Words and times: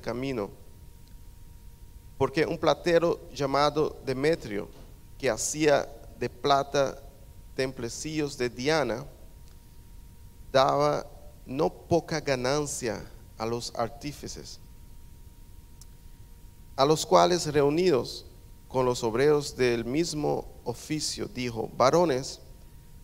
camino. 0.00 0.50
Porque 2.18 2.46
un 2.46 2.58
platero 2.58 3.20
llamado 3.32 3.96
Demetrio, 4.04 4.68
que 5.18 5.30
hacía 5.30 5.88
de 6.18 6.30
plata 6.30 7.00
templecillos 7.54 8.36
de 8.38 8.48
Diana, 8.48 9.04
daba 10.52 11.06
no 11.46 11.70
poca 11.70 12.20
ganancia 12.20 13.04
a 13.36 13.46
los 13.46 13.72
artífices, 13.74 14.60
a 16.76 16.84
los 16.84 17.04
cuales 17.04 17.52
reunidos 17.52 18.24
con 18.68 18.84
los 18.86 19.04
obreros 19.04 19.56
del 19.56 19.84
mismo 19.84 20.46
oficio, 20.64 21.28
dijo, 21.28 21.70
varones, 21.76 22.40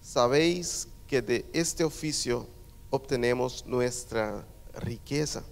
sabéis 0.01 0.89
que 1.07 1.23
de 1.23 1.45
este 1.53 1.85
oficio 1.85 2.47
obtenemos 2.91 3.65
nuestra 3.67 4.45
riqueza. 4.75 5.45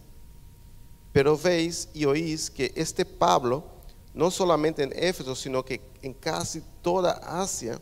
Pero 1.18 1.36
veis 1.36 1.88
y 1.92 2.04
oís 2.04 2.48
que 2.48 2.72
este 2.76 3.04
Pablo, 3.04 3.64
no 4.14 4.30
solamente 4.30 4.84
en 4.84 4.92
Éfeso, 4.94 5.34
sino 5.34 5.64
que 5.64 5.80
en 6.00 6.14
casi 6.14 6.62
toda 6.80 7.10
Asia, 7.10 7.80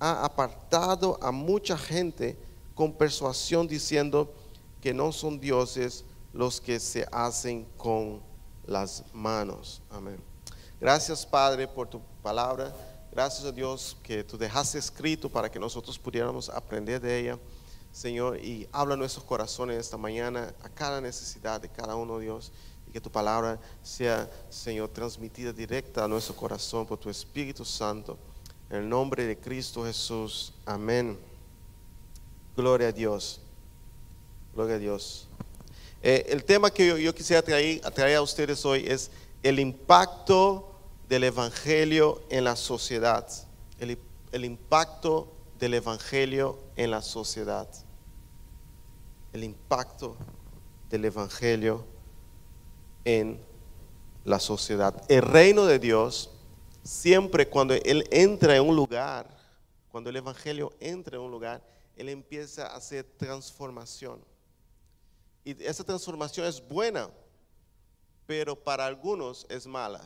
ha 0.00 0.24
apartado 0.24 1.18
a 1.20 1.30
mucha 1.30 1.76
gente 1.76 2.34
con 2.74 2.94
persuasión 2.94 3.68
diciendo 3.68 4.32
que 4.80 4.94
no 4.94 5.12
son 5.12 5.38
dioses 5.38 6.06
los 6.32 6.62
que 6.62 6.80
se 6.80 7.06
hacen 7.12 7.66
con 7.76 8.22
las 8.66 9.04
manos. 9.12 9.82
Amén. 9.90 10.18
Gracias 10.80 11.26
Padre 11.26 11.68
por 11.68 11.88
tu 11.88 12.00
palabra. 12.22 12.74
Gracias 13.10 13.44
a 13.44 13.52
Dios 13.52 13.98
que 14.02 14.24
tú 14.24 14.38
dejaste 14.38 14.78
escrito 14.78 15.28
para 15.28 15.50
que 15.50 15.58
nosotros 15.58 15.98
pudiéramos 15.98 16.48
aprender 16.48 17.02
de 17.02 17.20
ella. 17.20 17.38
Señor, 17.92 18.38
y 18.38 18.66
habla 18.72 18.96
nuestros 18.96 19.22
corazones 19.22 19.76
esta 19.76 19.98
mañana 19.98 20.54
a 20.62 20.70
cada 20.70 21.02
necesidad 21.02 21.60
de 21.60 21.68
cada 21.68 21.94
uno, 21.94 22.18
Dios, 22.18 22.50
que 22.92 23.00
tu 23.00 23.10
palabra 23.10 23.58
sea, 23.82 24.30
Señor, 24.50 24.88
transmitida 24.90 25.52
directa 25.52 26.04
a 26.04 26.08
nuestro 26.08 26.36
corazón 26.36 26.86
por 26.86 26.98
tu 26.98 27.08
Espíritu 27.08 27.64
Santo. 27.64 28.18
En 28.68 28.78
el 28.78 28.88
nombre 28.88 29.24
de 29.24 29.36
Cristo 29.36 29.84
Jesús. 29.84 30.52
Amén. 30.64 31.18
Gloria 32.56 32.88
a 32.88 32.92
Dios. 32.92 33.40
Gloria 34.54 34.76
a 34.76 34.78
Dios. 34.78 35.26
Eh, 36.02 36.26
el 36.28 36.44
tema 36.44 36.70
que 36.70 37.02
yo, 37.02 37.14
quisiera 37.14 37.42
traer, 37.42 37.80
traer, 37.92 38.16
a 38.16 38.22
ustedes 38.22 38.64
hoy 38.64 38.84
es 38.86 39.10
el 39.42 39.58
impacto 39.58 40.74
del 41.08 41.24
Evangelio 41.24 42.22
en 42.28 42.44
la 42.44 42.56
sociedad. 42.56 43.26
El, 43.78 43.98
el 44.32 44.44
impacto 44.44 45.32
del 45.58 45.74
Evangelio 45.74 46.58
en 46.76 46.90
la 46.90 47.02
sociedad. 47.02 47.68
El 49.32 49.44
impacto 49.44 50.16
del 50.90 51.04
Evangelio 51.06 51.91
en 53.04 53.40
la 54.24 54.38
sociedad. 54.38 55.02
El 55.08 55.22
reino 55.22 55.66
de 55.66 55.78
Dios, 55.78 56.30
siempre 56.82 57.48
cuando 57.48 57.74
Él 57.74 58.06
entra 58.10 58.56
en 58.56 58.62
un 58.62 58.76
lugar, 58.76 59.28
cuando 59.90 60.10
el 60.10 60.16
Evangelio 60.16 60.72
entra 60.80 61.16
en 61.16 61.22
un 61.22 61.30
lugar, 61.30 61.62
Él 61.96 62.08
empieza 62.08 62.68
a 62.68 62.76
hacer 62.76 63.04
transformación. 63.16 64.20
Y 65.44 65.62
esa 65.64 65.84
transformación 65.84 66.46
es 66.46 66.66
buena, 66.66 67.10
pero 68.26 68.56
para 68.56 68.86
algunos 68.86 69.46
es 69.48 69.66
mala. 69.66 70.00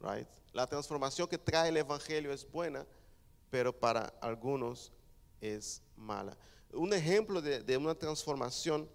Right? 0.00 0.26
La 0.52 0.66
transformación 0.66 1.28
que 1.28 1.38
trae 1.38 1.70
el 1.70 1.76
Evangelio 1.76 2.32
es 2.32 2.50
buena, 2.50 2.86
pero 3.50 3.72
para 3.72 4.12
algunos 4.20 4.92
es 5.40 5.82
mala. 5.96 6.36
Un 6.72 6.92
ejemplo 6.94 7.42
de, 7.42 7.76
una 7.76 7.94
transformación, 7.94 8.88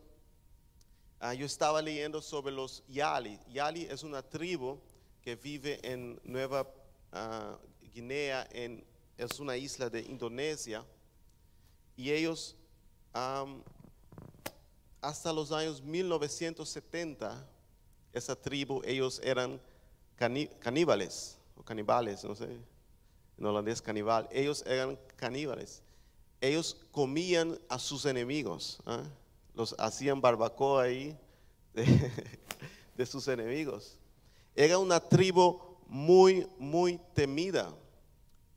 ah, 1.19 1.33
yo 1.33 1.45
estaba 1.45 1.81
leyendo 1.81 2.21
sobre 2.21 2.51
los 2.51 2.83
Yali. 2.87 3.39
Yali 3.51 3.83
es 3.85 4.03
una 4.03 4.21
tribu 4.21 4.79
que 5.21 5.35
vive 5.35 5.79
en 5.83 6.19
Nueva 6.23 6.67
ah, 7.11 7.57
Guinea, 7.93 8.47
en, 8.51 8.83
es 9.17 9.39
una 9.39 9.57
isla 9.57 9.89
de 9.89 10.01
Indonesia, 10.01 10.85
y 11.95 12.11
ellos 12.11 12.55
hasta 15.01 15.33
los 15.33 15.51
años 15.51 15.81
1970, 15.81 17.47
esa 18.13 18.35
tribu, 18.35 18.83
ellos 18.85 19.19
eran 19.23 19.59
caníbales 20.15 21.39
o 21.55 21.63
canibales, 21.63 22.23
no 22.23 22.35
sé 22.35 22.59
en 23.37 23.45
holandés 23.45 23.81
caníbal, 23.81 24.27
ellos 24.31 24.63
eran 24.65 24.97
caníbales. 25.15 25.81
Ellos 26.41 26.77
comían 26.91 27.59
a 27.69 27.79
sus 27.79 28.05
enemigos, 28.05 28.79
¿ah? 28.85 29.03
Los 29.57 29.75
hacían 29.79 30.21
barbacoa 30.21 30.83
ahí 30.83 31.17
de, 32.95 33.05
sus 33.07 33.27
enemigos. 33.27 33.97
Era 34.55 34.77
una 34.77 34.99
tribu 34.99 35.59
muy, 35.87 36.47
muy 36.59 36.99
temida. 37.15 37.73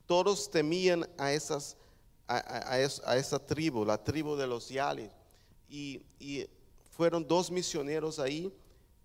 Todos 0.04 0.50
temían 0.50 1.08
a, 1.16 1.32
esas, 1.32 1.74
a, 2.28 2.78
esa 3.16 3.38
tribu, 3.38 3.82
la 3.82 3.96
tribu 3.96 4.36
de 4.36 4.46
los 4.46 4.68
Yali. 4.68 5.10
Y, 5.70 6.02
y 6.18 6.46
fueron 6.90 7.26
dos 7.26 7.50
misioneros 7.50 8.18
ahí 8.18 8.52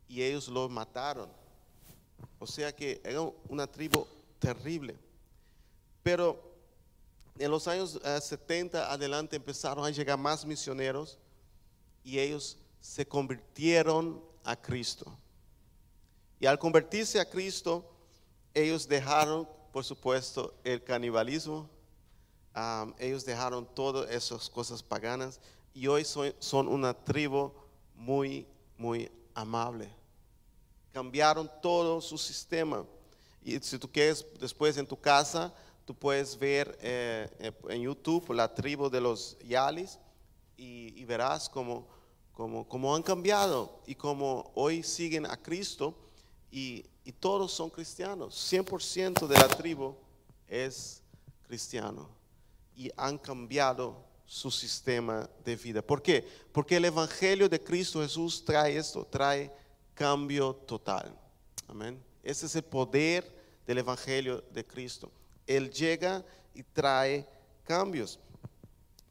y 0.10 0.22
ellos 0.22 0.50
los 0.50 0.70
mataron. 0.70 1.30
O 2.40 2.46
sea 2.46 2.76
que 2.76 3.00
era 3.06 3.22
una 3.48 3.68
tribu 3.68 4.06
terrible. 4.40 4.98
Pero 6.04 6.44
en 7.40 7.50
los 7.50 7.70
años 7.70 8.02
70 8.04 8.78
eh, 8.78 8.86
adelante 8.90 9.38
empezaron 9.38 9.86
a 9.86 9.90
llegar 9.92 10.20
más 10.20 10.46
misioneros 10.46 11.20
y 12.06 12.20
ellos 12.20 12.58
se 12.80 13.06
convirtieron 13.06 14.24
a 14.46 14.56
Cristo. 14.56 15.12
Y 16.40 16.46
al 16.46 16.58
convertirse 16.58 17.20
a 17.20 17.30
Cristo, 17.30 17.84
ellos 18.54 18.88
dejaron, 18.88 19.46
por 19.74 19.84
supuesto, 19.84 20.54
el 20.64 20.82
canibalismo, 20.82 21.70
ellos 22.98 23.26
dejaron 23.26 23.68
todas 23.76 24.10
esas 24.10 24.50
cosas 24.50 24.82
paganas 24.82 25.42
y 25.74 25.88
hoy 25.88 26.06
son 26.40 26.70
una 26.70 26.94
tribu 26.94 27.52
muy, 27.96 28.48
muy 28.78 29.12
amable. 29.34 29.90
Cambiaron 30.94 31.52
todo 31.62 32.00
su 32.00 32.18
sistema. 32.18 32.86
Y 33.44 33.60
si 33.60 33.78
tú 33.78 33.92
quieres 33.92 34.26
después 34.40 34.78
en 34.78 34.88
tu 34.88 34.98
casa, 34.98 35.54
Tú 35.86 35.94
puedes 35.94 36.38
ver 36.38 36.76
eh, 36.82 37.30
eh, 37.40 37.52
en 37.70 37.84
YouTube 37.84 38.34
la 38.34 38.52
tribu 38.52 38.90
de 38.90 39.00
los 39.00 39.38
Yalis 39.48 40.00
y, 40.58 41.06
verás 41.06 41.48
cómo, 42.36 42.68
cómo, 42.68 42.94
han 42.96 43.02
cambiado 43.02 43.82
y 43.88 43.96
cómo 43.96 44.52
hoy 44.54 44.84
siguen 44.84 45.26
a 45.26 45.38
Cristo 45.38 45.96
y, 46.52 46.86
todos 47.20 47.52
son 47.52 47.70
cristianos. 47.70 48.52
100% 48.52 49.28
de 49.28 49.36
la 49.36 49.48
tribu 49.48 49.96
es 50.48 51.04
cristiano 51.48 52.10
y 52.76 52.92
han 52.98 53.18
cambiado 53.18 54.04
su 54.26 54.50
sistema 54.50 55.30
de 55.44 55.56
vida. 55.56 55.82
¿Por 55.82 56.02
qué? 56.02 56.28
Porque 56.52 56.78
el 56.78 56.86
Evangelio 56.86 57.48
de 57.48 57.64
Cristo 57.64 58.02
Jesús 58.02 58.44
trae 58.44 58.78
esto, 58.78 59.06
trae 59.06 59.52
cambio 59.94 60.56
total. 60.56 61.16
Amén. 61.68 62.04
Ese 62.24 62.48
es 62.48 62.56
el 62.56 62.64
poder 62.64 63.32
del 63.68 63.78
Evangelio 63.80 64.44
de 64.52 64.66
Cristo. 64.66 65.12
Él 65.46 65.70
llega 65.70 66.26
y 66.56 66.64
trae 66.64 67.28
cambios. 67.64 68.20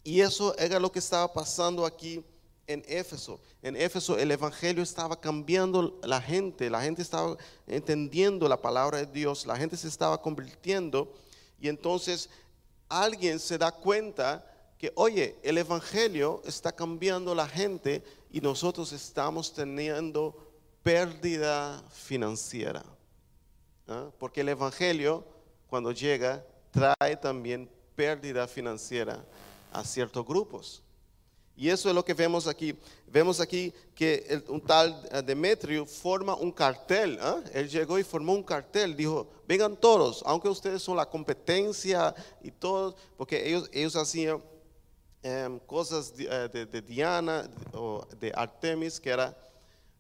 Y 0.03 0.21
eso 0.21 0.56
era 0.59 0.81
lo 0.81 0.91
que 0.91 0.99
estaba 0.99 1.33
pasando 1.33 1.87
aquí 1.87 2.25
en 2.66 2.82
Éfeso. 2.86 3.41
En 3.62 3.76
Éfeso 3.76 4.19
el 4.19 4.30
Evangelio 4.30 4.82
estaba 4.82 5.20
cambiando 5.20 5.98
la 6.02 6.20
gente, 6.20 6.70
la 6.70 6.82
gente 6.82 7.02
estaba 7.02 7.36
entendiendo 7.66 8.48
la 8.48 8.60
palabra 8.60 8.98
de 8.98 9.06
Dios, 9.06 9.47
la 9.47 9.56
gente 9.56 9.76
se 9.76 9.88
estaba 9.88 10.20
convirtiendo 10.20 11.12
y 11.60 11.69
entonces 11.69 12.30
alguien 12.88 13.38
se 13.38 13.58
da 13.58 13.72
cuenta 13.72 14.50
que, 14.78 14.92
oye, 14.97 15.36
el 15.42 15.58
Evangelio 15.58 16.42
está 16.44 16.72
cambiando 16.72 17.34
la 17.34 17.48
gente 17.48 18.02
y 18.30 18.41
nosotros 18.41 18.92
estamos 18.92 19.52
teniendo 19.52 20.36
pérdida 20.82 21.82
financiera. 21.91 22.84
¿ah? 23.88 24.10
Porque 24.19 24.43
el 24.43 24.50
Evangelio 24.50 25.25
cuando 25.75 25.90
llega, 25.90 26.46
trae 26.70 27.17
también 27.17 27.69
pérdida 27.96 28.46
financiera 28.46 29.25
a 29.72 29.82
ciertos 29.82 30.25
grupos. 30.25 30.83
Y 31.56 31.69
eso 31.69 31.89
es 31.89 31.95
lo 31.95 32.05
que 32.05 32.15
vemos 32.15 32.49
aquí. 32.49 32.77
Vemos 33.06 33.39
aquí 33.41 33.73
que 33.95 34.43
un 34.49 34.61
tal 34.61 35.09
eh, 35.12 35.23
Demetrio 35.23 35.87
forma 35.87 36.35
un 36.35 36.51
cartel. 36.51 37.19
¿ah? 37.21 37.41
Él 37.53 37.69
llegó 37.69 37.99
y 37.99 38.03
formó 38.03 38.33
un 38.33 38.43
cartel. 38.43 38.97
Dijo, 38.97 39.29
vengan 39.47 39.77
todos, 39.77 40.23
aunque 40.27 40.49
ustedes 40.49 40.83
son 40.83 40.97
la 40.97 41.06
competencia 41.06 42.12
y 42.43 42.51
todos, 42.51 42.97
porque 43.17 43.49
ellos, 43.49 43.71
ellos 43.73 43.95
hacían 43.95 44.43
em, 45.23 45.61
cosas 45.61 46.12
eh, 46.19 46.49
de, 46.53 46.83
Diana 46.83 47.49
o 47.73 48.05
de 48.19 48.33
Artemis, 48.35 48.99
que 48.99 49.11
era 49.11 49.37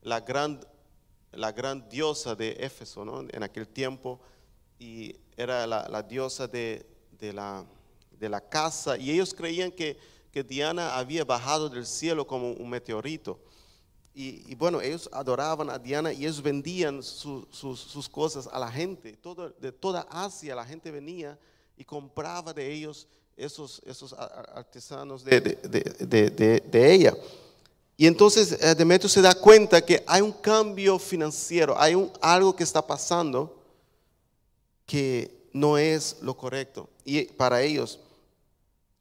la 0.02 0.20
gran, 0.20 0.60
la 1.30 1.52
gran 1.52 1.88
diosa 1.88 2.34
de 2.34 2.56
Éfeso 2.58 3.04
¿no? 3.04 3.20
en 3.20 3.42
aquel 3.44 3.68
tiempo. 3.68 4.20
Y 4.80 5.14
era 5.36 5.68
la, 5.68 6.02
diosa 6.02 6.48
de, 6.48 6.84
la, 7.20 7.64
de, 8.10 8.28
la, 8.28 8.40
casa, 8.40 8.98
y 8.98 9.12
ellos 9.12 9.32
creían 9.32 9.70
que, 9.70 9.96
que, 10.34 10.42
Diana 10.42 10.96
había 10.98 11.24
bajado 11.24 11.68
del 11.68 11.86
cielo 11.86 12.26
como 12.26 12.50
un 12.52 12.68
meteorito. 12.68 13.38
Y, 14.16 14.54
bueno, 14.56 14.80
ellos 14.80 15.08
adoraban 15.12 15.70
a 15.70 15.78
Diana 15.78 16.12
y 16.12 16.18
ellos 16.24 16.40
vendían 16.42 17.02
su- 17.02 17.46
sus- 17.50 18.08
cosas 18.08 18.48
a 18.52 18.58
la 18.58 18.70
gente. 18.70 19.16
Todo, 19.16 19.50
de 19.50 19.72
toda 19.72 20.02
Asia 20.10 20.54
la 20.54 20.64
gente 20.64 20.90
venía 20.90 21.38
y 21.76 21.84
compraba 21.84 22.52
de 22.52 22.72
ellos 22.72 23.06
esos, 23.36 23.80
esos 23.84 24.12
artesanos 24.12 25.24
de- 25.24 25.40
de- 25.40 26.30
de- 26.30 26.60
de 26.60 26.94
ella. 26.94 27.16
Y 27.96 28.06
entonces 28.06 28.52
eh, 28.60 28.74
Demetrio 28.76 29.08
se 29.08 29.20
da 29.22 29.34
cuenta 29.34 29.84
que 29.84 30.02
hay 30.06 30.20
un 30.22 30.32
cambio 30.32 30.98
financiero, 30.98 31.74
hay 31.78 31.94
un, 31.96 32.10
algo 32.20 32.54
que 32.54 32.62
está 32.64 32.84
pasando 32.86 33.56
que 34.86 35.48
no 35.52 35.78
es 35.78 36.16
lo 36.20 36.36
correcto 36.36 36.88
y 37.04 37.24
para 37.24 37.62
ellos. 37.62 37.98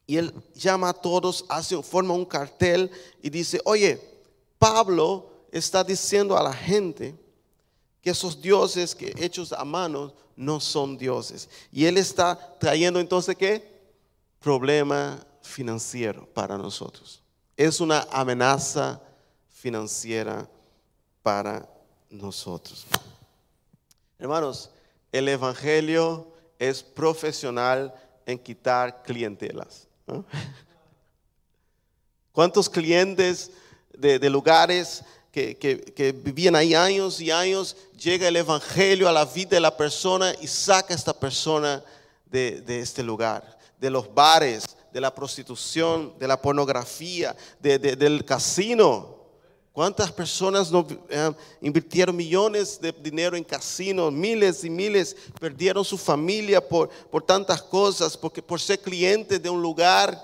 Y 0.06 0.18
él 0.18 0.34
llama 0.54 0.90
a 0.90 0.94
todos, 0.94 1.46
hace, 1.50 1.82
forma 1.82 2.14
un 2.14 2.26
cartel 2.26 2.92
y 3.22 3.30
dice, 3.30 3.62
oye, 3.66 4.00
Pablo 4.60 5.30
está 5.52 5.84
diciendo 5.84 6.38
a 6.38 6.44
la 6.44 6.54
gente 6.54 7.16
que 8.02 8.10
esos 8.10 8.42
dioses 8.42 8.94
que 8.94 9.14
hechos 9.18 9.54
a 9.54 9.64
mano 9.64 10.14
no 10.36 10.60
son 10.60 10.98
dioses. 10.98 11.50
Y 11.72 11.86
él 11.86 11.98
está 11.98 12.58
trayendo 12.60 13.00
entonces 13.00 13.36
qué? 13.36 13.72
Problema 14.40 15.26
financiero 15.42 16.26
para 16.34 16.58
nosotros. 16.58 17.22
Es 17.56 17.80
una 17.80 18.08
amenaza 18.12 19.02
financiera 19.50 20.50
para 21.22 21.70
nosotros. 22.10 22.86
Hermanos, 24.20 24.70
el 25.12 25.30
Evangelio 25.30 26.28
es 26.60 26.84
profesional 26.84 27.94
en 28.26 28.40
quitar 28.40 29.04
clientelas. 29.04 29.88
¿Cuántos 32.32 32.70
clientes 32.70 33.52
de, 33.98 34.20
lugares 34.30 35.04
que, 35.32 35.58
que- 35.58 35.94
vivían 36.12 36.56
ahí 36.56 36.74
años 36.74 37.20
y 37.22 37.32
años, 37.32 37.76
llega 37.98 38.28
el 38.28 38.36
Evangelio 38.36 39.08
a 39.08 39.12
la 39.12 39.26
vida 39.26 39.52
de 39.52 39.60
la 39.60 39.76
persona 39.78 40.34
y 40.42 40.48
saca 40.48 40.94
a 40.94 40.98
esta 40.98 41.14
persona 41.18 41.84
de, 42.26 42.62
de 42.62 42.80
este 42.80 43.04
lugar, 43.04 43.58
de 43.80 43.90
los 43.90 44.12
bares, 44.14 44.66
de 44.92 45.02
la 45.02 45.14
prostitución, 45.14 46.14
de 46.20 46.28
la 46.28 46.40
pornografía, 46.42 47.36
de- 47.60 47.80
del 47.80 48.26
casino? 48.26 49.23
¿Cuántas 49.74 50.12
personas 50.12 50.72
eh, 51.10 51.32
invirtieron 51.60 52.16
millones 52.16 52.80
de 52.80 52.92
dinero 52.92 53.36
en 53.36 53.44
casinos? 53.44 54.14
Miles 54.14 54.64
y 54.64 54.70
miles 54.70 55.18
perdieron 55.40 55.84
su 55.84 55.98
familia 55.98 56.62
por, 56.62 56.90
por 57.10 57.24
tantas 57.24 57.62
cosas, 57.64 58.16
porque 58.16 58.44
por 58.44 58.62
ser 58.62 58.80
clientes 58.80 59.42
de 59.42 59.50
un 59.50 59.64
lugar 59.64 60.16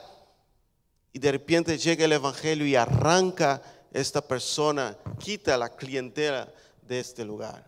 y 1.11 1.17
de 1.17 1.31
repente 1.31 1.75
llega 1.79 2.05
el 2.05 2.11
Evangelio 2.11 2.67
y 2.67 2.75
arranca 2.75 3.59
esta 3.91 4.21
persona, 4.21 4.95
quita 5.17 5.57
la 5.57 5.75
clientela 5.75 6.53
de 6.87 6.99
este 6.99 7.25
lugar. 7.25 7.65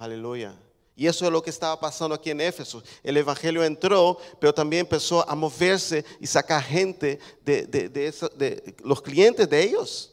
Aleluya. 0.00 0.52
Y 0.96 1.06
eso 1.06 1.24
es 1.24 1.30
lo 1.30 1.40
que 1.40 1.50
estaba 1.50 1.78
pasando 1.78 2.16
aquí 2.16 2.30
en 2.30 2.40
Éfeso. 2.40 2.82
El 3.04 3.16
Evangelio 3.16 3.62
entró, 3.62 4.18
pero 4.40 4.52
también 4.52 4.80
empezó 4.80 5.26
a 5.30 5.36
moverse 5.36 6.04
y 6.18 6.26
sacar 6.26 6.60
gente 6.64 7.20
de, 7.44 7.66
de- 7.66 7.88
de 7.88 8.74
los 8.82 9.00
clientes 9.00 9.48
de 9.48 9.62
ellos. 9.62 10.09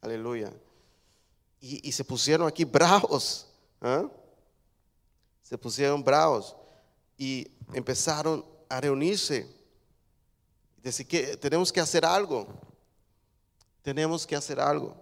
Aleluya. 0.00 0.52
Y, 1.60 1.90
se 1.90 2.04
pusieron 2.04 2.46
aquí 2.46 2.64
bravos. 2.64 3.46
¿ah? 3.80 4.06
Se 5.42 5.56
pusieron 5.58 6.02
bravos 6.04 6.54
y 7.16 7.48
empezaron 7.72 8.44
a 8.68 8.80
reunirse. 8.80 9.48
Decir 10.82 11.06
que 11.06 11.36
tenemos 11.36 11.72
que 11.72 11.80
hacer 11.80 12.04
algo. 12.04 12.46
Tenemos 13.82 14.26
que 14.26 14.36
hacer 14.36 14.60
algo. 14.60 14.94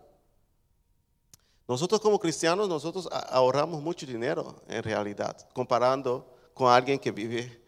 Nosotros 1.67 2.01
como 2.01 2.19
cristianos, 2.19 2.69
nosotros 2.69 3.09
ahorramos 3.31 3.83
mucho 3.83 4.07
dinero 4.07 4.63
en 4.69 4.83
realidad, 4.83 5.37
comparando 5.55 6.31
con 6.53 6.71
alguien 6.71 6.99
que 6.99 7.11
vive 7.11 7.63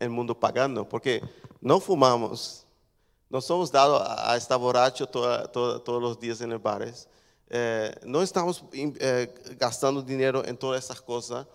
el 0.00 0.10
mundo 0.10 0.38
pagando, 0.38 0.88
porque 0.88 1.22
no 1.60 1.80
fumamos, 1.80 2.65
no 3.28 3.40
somos 3.40 3.70
dados 3.72 4.00
a, 4.02 4.32
a 4.32 4.36
estar 4.36 4.58
borracho 4.58 5.06
toda- 5.08 5.50
toda- 5.50 5.82
todos 5.82 6.00
los 6.02 6.18
días 6.20 6.40
en 6.40 6.52
el 6.52 6.58
bares, 6.58 7.08
eh, 7.48 7.94
no 8.04 8.22
estamos 8.22 8.64
eh, 8.72 9.32
gastando 9.58 10.02
dinero 10.02 10.44
en 10.44 10.56
todas 10.56 10.80
estas 10.82 11.00
cosas. 11.00 11.46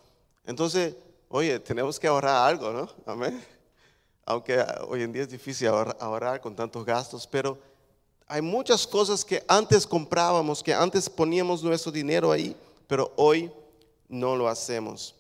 Entonces, 0.46 0.96
oye, 1.30 1.60
tenemos 1.60 2.00
que 2.00 2.08
ahorrar 2.08 2.48
algo, 2.48 2.72
¿no? 2.72 2.90
Amén. 3.06 3.44
Aunque 4.26 4.64
hoy 4.88 5.02
en 5.04 5.12
día 5.12 5.24
es 5.24 5.30
difícil 5.30 5.68
ahorrar, 5.68 5.98
ahorrar 6.00 6.42
con 6.42 6.56
tantos 6.56 6.86
gastos, 6.86 7.28
pero 7.28 7.58
hay 8.28 8.42
muchas 8.42 8.88
cosas 8.88 9.26
que 9.26 9.44
antes 9.48 9.86
comprábamos, 9.86 10.64
que 10.64 10.74
antes 10.74 11.10
poníamos 11.10 11.62
nuestro 11.64 11.92
dinero 11.92 12.32
ahí, 12.32 12.56
pero 12.88 13.12
hoy 13.18 13.52
no 14.08 14.36
lo 14.38 14.48
hacemos. 14.48 15.16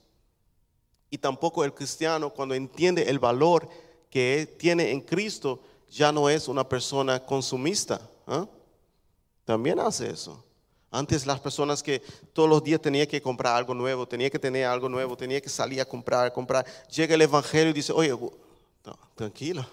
Y 1.09 1.17
tampoco 1.17 1.65
el 1.65 1.73
cristiano, 1.73 2.29
cuando 2.29 2.55
entiende 2.55 3.09
el 3.09 3.19
valor 3.19 3.67
que 4.09 4.55
tiene 4.57 4.91
en 4.91 5.01
Cristo, 5.01 5.59
ya 5.91 6.11
no 6.11 6.29
es 6.29 6.47
una 6.47 6.67
persona 6.67 7.19
consumista. 7.19 7.99
¿ah? 8.25 8.47
También 9.45 9.79
hace 9.79 10.09
eso. 10.09 10.43
Antes 10.89 11.25
las 11.25 11.39
personas 11.39 11.83
que 11.83 12.01
todos 12.33 12.49
los 12.49 12.63
días 12.63 12.81
tenía 12.81 13.07
que 13.07 13.21
comprar 13.21 13.55
algo 13.55 13.73
nuevo, 13.73 14.07
tenía 14.07 14.29
que 14.29 14.39
tener 14.39 14.65
algo 14.65 14.89
nuevo, 14.89 15.15
tenía 15.15 15.39
que 15.39 15.49
salir 15.49 15.79
a 15.79 15.85
comprar, 15.85 16.33
comprar. 16.33 16.65
Llega 16.89 17.15
el 17.15 17.21
Evangelio 17.21 17.69
y 17.69 17.73
dice, 17.73 17.93
oye, 17.93 18.17
tranquilo. 19.15 19.65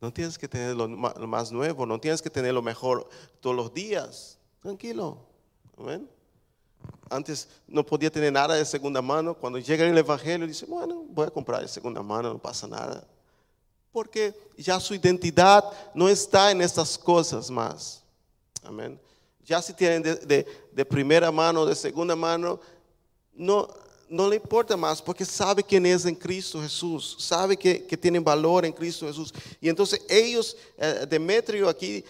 No 0.00 0.12
tienes 0.12 0.36
que 0.36 0.48
tener 0.48 0.74
lo 0.74 0.88
más 0.88 1.52
nuevo, 1.52 1.86
no 1.86 1.98
tienes 2.00 2.20
que 2.20 2.28
tener 2.28 2.52
lo 2.52 2.60
mejor 2.60 3.08
todos 3.40 3.54
los 3.54 3.72
días. 3.72 4.38
Tranquilo. 4.60 5.18
Amén. 5.78 6.08
Antes 7.08 7.48
no 7.68 7.84
podía 7.86 8.10
tener 8.10 8.32
nada 8.32 8.54
de 8.54 8.64
segunda 8.64 9.00
mano. 9.00 9.34
Cuando 9.34 9.58
llega 9.58 9.86
el 9.86 9.96
Evangelio, 9.96 10.46
dice, 10.46 10.66
bueno, 10.66 11.04
voy 11.08 11.26
a 11.26 11.30
comprar 11.30 11.62
de 11.62 11.68
segunda 11.68 12.02
mano, 12.02 12.32
no 12.32 12.38
pasa 12.38 12.66
nada. 12.66 13.06
Porque 13.92 14.34
ya 14.56 14.80
su 14.80 14.94
identidad 14.94 15.64
no 15.94 16.08
está 16.08 16.50
en 16.50 16.62
estas 16.62 16.96
cosas 16.96 17.50
más. 17.50 18.02
Amén. 18.62 18.98
Ya 19.44 19.60
si 19.60 19.74
tienen 19.74 20.02
de, 20.02 20.84
primera 20.84 21.30
mano, 21.30 21.66
de 21.66 21.74
segunda 21.74 22.16
mano, 22.16 22.58
no, 23.34 23.68
no 24.08 24.28
le 24.28 24.36
importa 24.36 24.76
más 24.76 25.02
porque 25.02 25.24
sabe 25.24 25.62
quién 25.62 25.84
es 25.84 26.06
en 26.06 26.14
Cristo 26.14 26.60
Jesús, 26.62 27.16
sabe 27.18 27.56
que, 27.56 27.84
que 27.84 27.96
tienen 27.96 28.22
valor 28.22 28.64
en 28.64 28.72
Cristo 28.72 29.06
Jesús. 29.06 29.34
Y 29.60 29.68
entonces 29.68 30.00
ellos, 30.08 30.56
eh, 30.78 31.06
Demetrio 31.08 31.68
aquí 31.68 32.04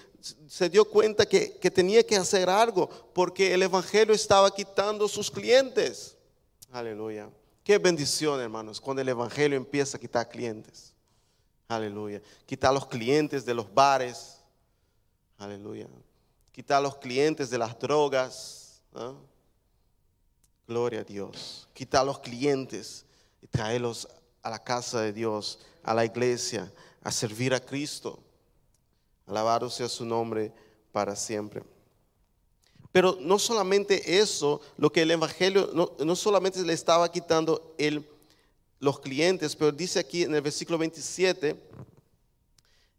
se 0.47 0.69
dio 0.69 0.85
cuenta 0.85 1.27
que, 1.27 1.57
que 1.57 1.71
tenía 1.71 2.05
que 2.05 2.17
hacer 2.17 2.49
algo 2.49 2.89
porque 3.13 3.55
el 3.55 3.63
Evangelio 3.63 4.15
estaba 4.15 4.55
quitando 4.55 5.09
sus 5.09 5.31
clientes. 5.31 6.17
Aleluya. 6.71 7.29
Qué 7.65 7.79
bendición, 7.79 8.41
hermanos, 8.41 8.81
cuando 8.81 9.03
el 9.03 9.09
Evangelio 9.09 9.57
empieza 9.57 9.97
a 9.97 10.01
quitar 10.01 10.29
clientes. 10.29 10.92
Aleluya. 11.77 12.21
Quitar 12.47 12.73
los 12.73 12.87
clientes 12.87 13.45
de 13.45 13.55
los 13.55 13.73
bares. 13.73 14.39
Aleluya. 15.39 15.89
Quitar 16.53 16.83
los 16.83 16.97
clientes 16.97 17.49
de 17.51 17.59
las 17.59 17.79
drogas. 17.79 18.83
Gloria 20.67 21.01
a 21.01 21.05
Dios. 21.05 21.69
Quitar 21.73 22.05
los 22.05 22.19
clientes 22.19 23.07
y 23.41 23.47
traerlos 23.47 24.07
a 24.43 24.51
la 24.51 24.63
casa 24.63 25.01
de 25.01 25.13
Dios, 25.13 25.61
a 25.83 25.95
la 25.95 26.05
iglesia, 26.05 26.73
a 27.03 27.11
servir 27.11 27.55
a 27.55 27.61
Cristo. 27.61 28.23
Alabado 29.27 29.71
sea 29.71 29.89
su 29.89 30.05
nombre 30.05 30.53
para 30.93 31.17
siempre. 31.17 31.63
Pero 32.91 33.17
no 33.19 33.39
solamente 33.39 34.19
eso, 34.19 34.61
lo 34.77 34.93
que 34.93 35.03
el 35.03 35.11
Evangelio, 35.11 35.71
no, 35.73 35.93
no 36.05 36.15
solamente 36.15 36.61
le 36.63 36.75
estaba 36.75 37.11
quitando 37.11 37.75
el, 37.79 38.07
los 38.83 38.99
clientes, 38.99 39.55
pero 39.55 39.71
dice 39.71 40.01
aquí 40.01 40.25
en 40.25 40.35
el 40.35 40.41
versículo 40.41 40.77
27, 40.77 41.57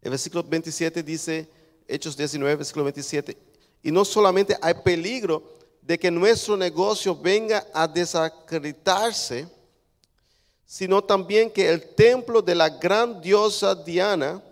el 0.00 0.10
versículo 0.10 0.42
27 0.42 1.02
dice, 1.02 1.46
Hechos 1.86 2.16
19, 2.16 2.56
versículo 2.56 2.84
27, 2.84 3.36
y 3.82 3.92
no 3.92 4.02
solamente 4.02 4.56
hay 4.62 4.72
peligro 4.82 5.42
de 5.82 5.98
que 5.98 6.10
nuestro 6.10 6.56
negocio 6.56 7.14
venga 7.14 7.66
a 7.74 7.86
desacreditarse, 7.86 9.46
sino 10.64 11.04
también 11.04 11.50
que 11.50 11.68
el 11.68 11.94
templo 11.94 12.40
de 12.40 12.54
la 12.54 12.70
gran 12.70 13.20
diosa 13.20 13.74
Diana 13.74 14.42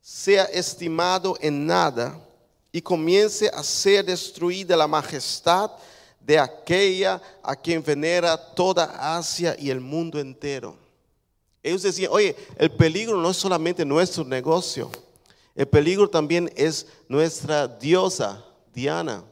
sea 0.00 0.44
estimado 0.44 1.36
en 1.42 1.66
nada 1.66 2.18
y 2.72 2.80
comience 2.80 3.50
a 3.50 3.62
ser 3.62 4.06
destruida 4.06 4.78
la 4.78 4.86
majestad 4.86 5.70
de 6.24 6.38
aquella 6.38 7.20
a 7.42 7.54
quien 7.54 7.82
venera 7.82 8.36
toda 8.54 9.16
Asia 9.16 9.54
y 9.58 9.70
el 9.70 9.80
mundo 9.80 10.18
entero. 10.18 10.76
Ellos 11.62 11.82
decían, 11.82 12.10
oye, 12.12 12.34
el 12.58 12.70
peligro 12.70 13.16
no 13.20 13.30
es 13.30 13.36
solamente 13.36 13.84
nuestro 13.84 14.24
negocio, 14.24 14.90
el 15.54 15.66
peligro 15.66 16.08
también 16.08 16.50
es 16.56 16.86
nuestra 17.08 17.68
diosa 17.68 18.44
Diana 18.72 19.22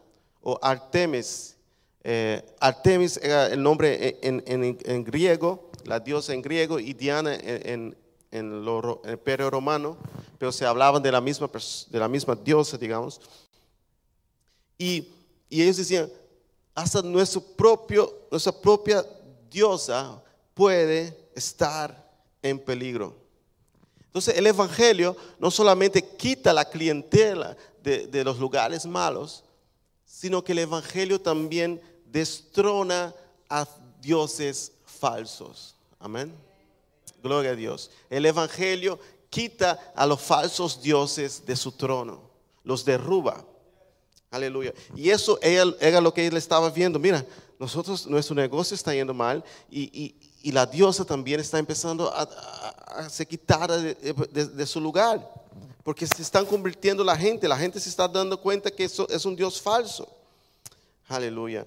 o 0.43 0.59
Artemis. 0.63 1.57
Eh, 2.05 2.43
Artemis 2.61 3.17
era 3.23 3.47
el 3.49 3.63
nombre 3.63 4.19
en, 4.23 4.43
en- 4.47 4.79
en 4.85 5.05
griego, 5.05 5.71
la 5.85 5.99
diosa 6.01 6.33
en 6.35 6.43
griego, 6.43 6.79
y 6.79 6.93
Diana 6.93 7.35
en, 7.35 7.97
en- 8.31 8.65
lo 8.65 9.03
el 9.05 9.13
imperio 9.13 9.51
romano, 9.51 9.97
pero 10.39 10.53
se 10.53 10.65
hablaban 10.65 11.03
de 11.03 11.13
la 11.13 11.21
misma, 11.21 11.51
de 11.91 11.99
la 11.99 12.09
misma 12.09 12.35
diosa, 12.35 12.79
digamos. 12.79 13.21
Y, 14.79 15.09
y 15.51 15.63
ellos 15.63 15.77
decían, 15.77 16.11
hasta 16.75 17.03
nuestro 17.03 17.41
propio, 17.41 18.27
nuestra 18.31 18.53
propia 18.53 19.05
diosa 19.51 20.23
puede 20.55 21.31
estar 21.35 22.11
en 22.43 22.59
peligro. 22.59 23.17
Entonces 24.07 24.37
el 24.37 24.47
Evangelio 24.47 25.17
no 25.39 25.51
solamente 25.51 26.03
quita 26.17 26.53
la 26.53 26.67
clientela 26.67 27.57
de, 27.83 28.25
los 28.25 28.39
lugares 28.39 28.85
malos, 28.85 29.45
sino 30.05 30.45
que 30.45 30.53
el 30.53 30.61
Evangelio 30.61 31.21
también 31.21 31.81
destrona 32.07 33.15
a 33.49 33.67
dioses 34.01 34.73
falsos. 34.85 35.75
Amén. 35.99 36.33
Gloria 37.23 37.53
a 37.53 37.57
Dios. 37.57 37.91
El 38.11 38.27
Evangelio 38.27 38.99
quita 39.31 39.93
a 39.97 40.07
los 40.07 40.21
falsos 40.21 40.83
dioses 40.83 41.47
de 41.47 41.57
su 41.57 41.73
trono, 41.73 42.21
los 42.65 42.85
derruba. 42.85 43.45
Aleluya. 44.33 44.73
Y 44.97 45.11
eso 45.11 45.39
era, 45.43 46.01
lo 46.01 46.13
que 46.13 46.27
él 46.27 46.37
estaba 46.39 46.71
viendo. 46.71 46.99
Mira, 46.99 47.25
nosotros, 47.59 48.07
nuestro 48.07 48.35
negocio 48.35 48.75
está 48.75 48.95
yendo 48.95 49.13
mal 49.13 49.45
y, 49.71 50.15
la 50.45 50.67
diosa 50.67 51.05
también 51.05 51.39
está 51.39 51.59
empezando 51.59 52.11
a, 52.13 53.09
se 53.09 53.25
quitar 53.27 53.71
de, 53.71 54.67
su 54.67 54.81
lugar. 54.81 55.31
Porque 55.85 56.07
se 56.07 56.23
están 56.23 56.47
convirtiendo 56.47 57.05
la 57.05 57.15
gente. 57.15 57.47
La 57.47 57.59
gente 57.59 57.79
se 57.79 57.91
está 57.91 58.09
dando 58.09 58.41
cuenta 58.41 58.71
que 58.71 58.85
eso 58.85 59.07
es 59.11 59.25
un 59.27 59.37
Dios 59.37 59.61
falso. 59.61 60.09
Aleluya. 61.09 61.67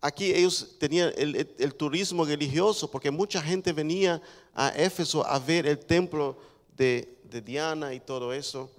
Aquí 0.00 0.32
ellos 0.32 0.76
tenían 0.78 1.12
el, 1.16 1.74
turismo 1.74 2.24
religioso 2.24 2.90
porque 2.90 3.10
mucha 3.10 3.42
gente 3.42 3.74
venía 3.74 4.22
a 4.54 4.70
Éfeso 4.70 5.26
a 5.26 5.38
ver 5.38 5.66
el 5.66 5.78
templo 5.80 6.38
de 6.74 7.42
Diana 7.44 7.92
y 7.92 8.00
todo 8.00 8.32
eso. 8.32 8.70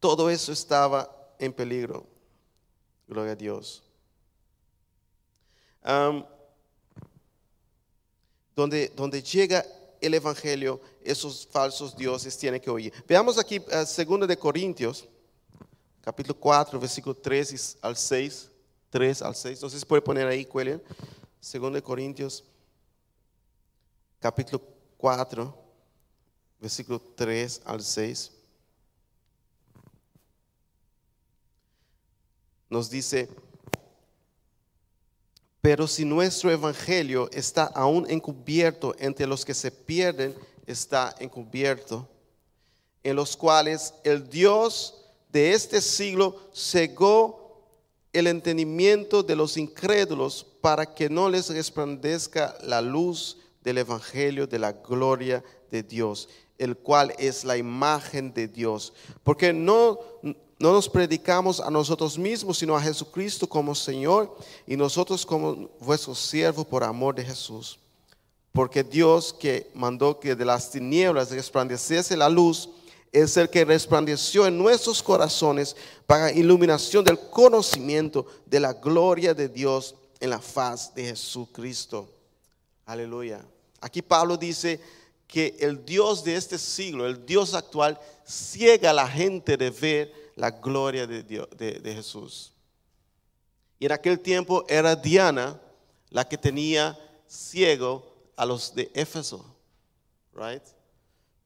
Todo 0.00 0.28
eso 0.28 0.50
estaba 0.50 1.21
en 1.42 1.52
peligro. 1.52 2.06
Gloria 3.08 3.32
a 3.32 3.36
Dios. 3.36 3.82
donde, 8.54 9.22
llega 9.22 9.66
el 10.00 10.14
Evangelio, 10.14 10.80
esos 11.02 11.46
falsos 11.46 11.96
dioses 11.96 12.38
tienen 12.38 12.60
que 12.60 12.70
oír. 12.70 12.92
Veamos 13.08 13.38
aquí, 13.38 13.58
uh, 13.58 13.84
segundo 13.84 14.26
de 14.26 14.36
Corintios, 14.36 15.08
capítulo 16.00 16.38
4, 16.38 16.78
versículo 16.78 17.16
3 17.16 17.78
al 17.82 17.96
6. 17.96 18.50
3 18.90 19.22
al 19.22 19.34
6. 19.34 19.58
Entonces 19.58 19.84
puede 19.84 20.02
poner 20.02 20.28
ahí, 20.28 20.44
Cuellian. 20.44 20.80
Segundo 21.40 21.74
de 21.74 21.82
Corintios, 21.82 22.44
capítulo 24.20 24.62
4, 24.96 25.52
versículo 26.60 27.00
3 27.16 27.62
al 27.64 27.82
6. 27.82 28.30
Nos 32.72 32.88
dice, 32.88 33.28
pero 35.60 35.86
si 35.86 36.06
nuestro 36.06 36.50
evangelio 36.50 37.28
está 37.30 37.64
aún 37.64 38.06
encubierto 38.08 38.96
entre 38.98 39.26
los 39.26 39.44
que 39.44 39.52
se 39.52 39.70
pierden, 39.70 40.34
está 40.66 41.14
encubierto, 41.20 42.08
en 43.02 43.16
los 43.16 43.36
cuales 43.36 43.92
el 44.04 44.26
Dios 44.26 45.04
de 45.30 45.52
este 45.52 45.82
siglo 45.82 46.50
cegó 46.54 47.62
el 48.10 48.26
entendimiento 48.26 49.22
de 49.22 49.36
los 49.36 49.58
incrédulos 49.58 50.46
para 50.62 50.94
que 50.94 51.10
no 51.10 51.28
les 51.28 51.50
resplandezca 51.50 52.56
la 52.62 52.80
luz 52.80 53.36
del 53.62 53.78
evangelio 53.78 54.46
de 54.46 54.58
la 54.58 54.72
gloria 54.72 55.44
de 55.70 55.82
Dios, 55.82 56.26
el 56.56 56.78
cual 56.78 57.14
es 57.18 57.44
la 57.44 57.58
imagen 57.58 58.32
de 58.32 58.48
Dios. 58.48 58.94
Porque 59.22 59.52
no 59.52 59.98
no 60.62 60.72
nos 60.72 60.88
predicamos 60.88 61.58
a 61.58 61.72
nosotros 61.72 62.16
mismos, 62.16 62.58
sino 62.58 62.76
a 62.76 62.80
Jesucristo 62.80 63.48
como 63.48 63.74
Señor 63.74 64.32
y 64.64 64.76
nosotros 64.76 65.26
como 65.26 65.68
vuestro 65.80 66.14
siervo 66.14 66.62
por 66.62 66.84
amor 66.84 67.16
de 67.16 67.24
Jesús. 67.24 67.80
Porque 68.52 68.84
Dios 68.84 69.32
que 69.32 69.68
mandó 69.74 70.20
que 70.20 70.36
de 70.36 70.44
las 70.44 70.70
tinieblas 70.70 71.32
resplandeciese 71.32 72.16
la 72.16 72.28
luz, 72.28 72.68
es 73.10 73.36
el 73.36 73.50
que 73.50 73.64
resplandeció 73.64 74.46
en 74.46 74.56
nuestros 74.56 75.02
corazones 75.02 75.74
para 76.06 76.30
iluminación 76.30 77.04
del 77.04 77.18
conocimiento 77.18 78.24
de 78.46 78.60
la 78.60 78.72
gloria 78.72 79.34
de 79.34 79.48
Dios 79.48 79.96
en 80.20 80.30
la 80.30 80.40
faz 80.40 80.94
de 80.94 81.06
Jesucristo. 81.06 82.08
Aleluya. 82.86 83.44
Aquí 83.80 84.00
Pablo 84.00 84.36
dice 84.36 84.78
que 85.26 85.56
el 85.58 85.84
Dios 85.84 86.22
de 86.22 86.36
este 86.36 86.56
siglo, 86.56 87.04
el 87.04 87.26
Dios 87.26 87.52
actual, 87.52 87.98
ciega 88.24 88.90
a 88.90 88.94
la 88.94 89.08
gente 89.08 89.56
de 89.56 89.70
ver 89.70 90.21
la 90.36 90.50
gloria 90.50 91.06
de, 91.06 91.22
Dios, 91.22 91.48
de, 91.56 91.94
Jesús. 91.94 92.52
Y 93.78 93.86
en 93.86 93.92
aquel 93.92 94.20
tiempo 94.20 94.64
era 94.68 94.96
Diana 94.96 95.60
la 96.10 96.28
que 96.28 96.38
tenía 96.38 96.98
ciego 97.26 98.14
a 98.36 98.46
los 98.46 98.74
de 98.74 98.90
Éfeso, 98.94 99.44
right? 100.34 100.62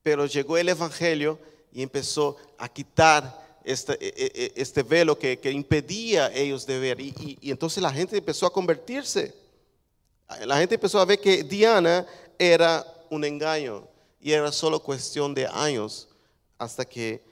Pero 0.02 0.26
llegó 0.26 0.56
el 0.56 0.68
Evangelio 0.68 1.38
y 1.72 1.82
empezó 1.82 2.36
a 2.58 2.68
quitar 2.68 3.60
este, 3.64 3.92
e, 3.94 4.14
e, 4.16 4.44
e, 4.44 4.52
este 4.56 4.82
velo 4.82 5.18
que, 5.18 5.38
impedía 5.50 6.26
a 6.26 6.32
ellos 6.32 6.66
de 6.66 6.78
ver. 6.78 7.00
Y, 7.00 7.38
y, 7.40 7.50
entonces 7.50 7.82
la 7.82 7.92
gente 7.92 8.16
empezó 8.16 8.46
a 8.46 8.52
convertirse. 8.52 9.34
La 10.44 10.58
gente 10.58 10.76
empezó 10.76 11.00
a 11.00 11.04
ver 11.04 11.20
que 11.20 11.42
Diana 11.42 12.06
era 12.38 12.84
un 13.10 13.24
engaño 13.24 13.86
y 14.20 14.32
era 14.32 14.50
solo 14.50 14.80
cuestión 14.80 15.34
de 15.34 15.46
años 15.46 16.08
hasta 16.58 16.84
que 16.84 17.22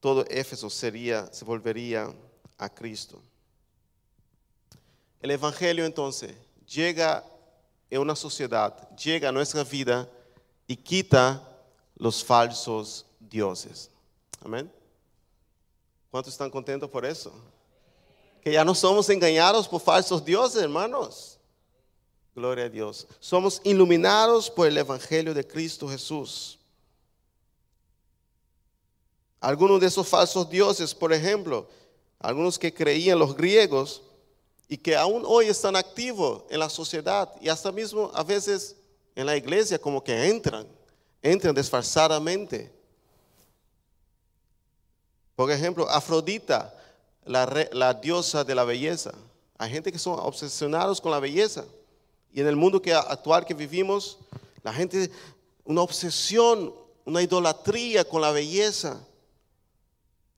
todo 0.00 0.24
Éfeso 0.28 0.70
sería, 0.70 1.32
se 1.32 1.44
volvería 1.44 2.12
a 2.58 2.68
Cristo. 2.68 3.20
El 5.20 5.30
Evangelio 5.30 5.84
entonces 5.84 6.34
llega 6.66 7.24
en 7.90 8.00
una 8.00 8.16
sociedad, 8.16 8.88
llega 8.96 9.28
a 9.28 9.32
nuestra 9.32 9.64
vida 9.64 10.08
y 10.66 10.76
quita 10.76 11.42
los 11.96 12.24
falsos 12.24 13.06
dioses. 13.20 13.90
Amén. 14.44 14.70
¿Cuántos 16.10 16.32
están 16.32 16.50
contentos 16.50 16.88
por 16.88 17.04
eso? 17.04 17.32
Que 18.40 18.52
ya 18.52 18.64
no 18.64 18.74
somos 18.74 19.08
engañados 19.08 19.66
por 19.68 19.80
falsos 19.80 20.24
dioses, 20.24 20.62
hermanos. 20.62 21.38
Gloria 22.34 22.66
a 22.66 22.68
Dios. 22.68 23.06
Somos 23.18 23.60
iluminados 23.64 24.50
por 24.50 24.66
el 24.66 24.76
Evangelio 24.76 25.32
de 25.32 25.46
Cristo 25.46 25.88
Jesús. 25.88 26.58
Algunos 29.40 29.80
de 29.80 29.86
esos 29.86 30.08
falsos 30.08 30.48
dioses, 30.48 30.94
por 30.94 31.12
ejemplo, 31.12 31.68
algunos 32.18 32.58
que 32.58 32.72
creían 32.72 33.18
los 33.18 33.36
griegos 33.36 34.02
y 34.68 34.76
que 34.76 34.96
aún 34.96 35.22
hoy 35.26 35.46
están 35.46 35.76
activos 35.76 36.42
en 36.50 36.58
la 36.58 36.68
sociedad 36.68 37.30
y 37.40 37.48
hasta 37.48 37.70
mismo 37.70 38.10
a 38.14 38.22
veces 38.22 38.76
en 39.14 39.26
la 39.26 39.36
iglesia 39.36 39.78
como 39.78 40.02
que 40.02 40.28
entran, 40.28 40.66
entran 41.22 41.54
disfrazadamente. 41.54 42.72
Por 45.36 45.50
ejemplo, 45.50 45.88
Afrodita, 45.88 46.74
la, 47.24 47.68
la, 47.72 47.92
diosa 47.92 48.42
de 48.42 48.54
la 48.54 48.64
belleza. 48.64 49.12
Hay 49.58 49.70
gente 49.70 49.92
que 49.92 49.98
son 49.98 50.18
obsesionados 50.18 51.00
con 51.00 51.10
la 51.10 51.20
belleza. 51.20 51.64
Y 52.32 52.40
en 52.40 52.46
el 52.46 52.56
mundo 52.56 52.80
que, 52.80 52.94
actual 52.94 53.44
que 53.44 53.52
vivimos, 53.52 54.18
la 54.62 54.72
gente, 54.72 55.10
una 55.64 55.82
obsesión, 55.82 56.74
una 57.04 57.22
idolatría 57.22 58.04
con 58.04 58.22
la 58.22 58.30
belleza 58.30 58.98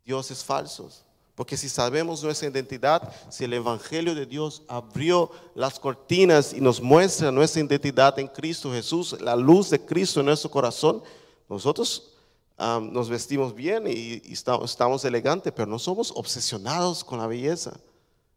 dioses 0.09 0.43
falsos. 0.43 1.05
Porque 1.35 1.57
si 1.57 1.69
sabemos 1.69 2.25
nuestra 2.25 2.49
identidad, 2.49 3.12
si 3.31 3.45
el 3.45 3.53
Evangelio 3.53 4.15
de 4.15 4.27
Dios 4.27 4.62
abrió 4.67 5.31
las 5.55 5.79
cortinas 5.79 6.53
y 6.53 6.61
nos 6.61 6.81
muestra 6.81 7.31
nuestra 7.31 7.61
identidad 7.61 8.19
en 8.19 8.27
Cristo 8.27 8.73
Jesús, 8.73 9.21
la 9.21 9.37
luz 9.37 9.71
de 9.71 9.79
Cristo 9.79 10.19
en 10.19 10.27
nuestro 10.27 10.50
corazón, 10.50 11.03
nosotros 11.49 12.15
nos 12.59 13.09
vestimos 13.09 13.55
bien 13.55 13.85
y, 13.87 14.21
estamos, 14.33 15.05
elegantes, 15.05 15.53
pero 15.53 15.69
no 15.69 15.79
somos 15.79 16.11
obsesionados 16.17 17.05
con 17.05 17.21
la 17.21 17.29
belleza. 17.29 17.79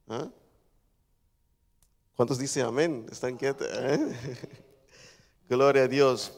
¿ah? 0.07 0.27
¿Cuántos 2.15 2.37
dicen 2.37 2.65
amén? 2.65 3.07
¿Están 3.11 3.35
quietos? 3.35 3.67
¿Eh? 3.71 4.37
Gloria 5.49 5.83
a 5.83 5.87
Dios. 5.87 6.33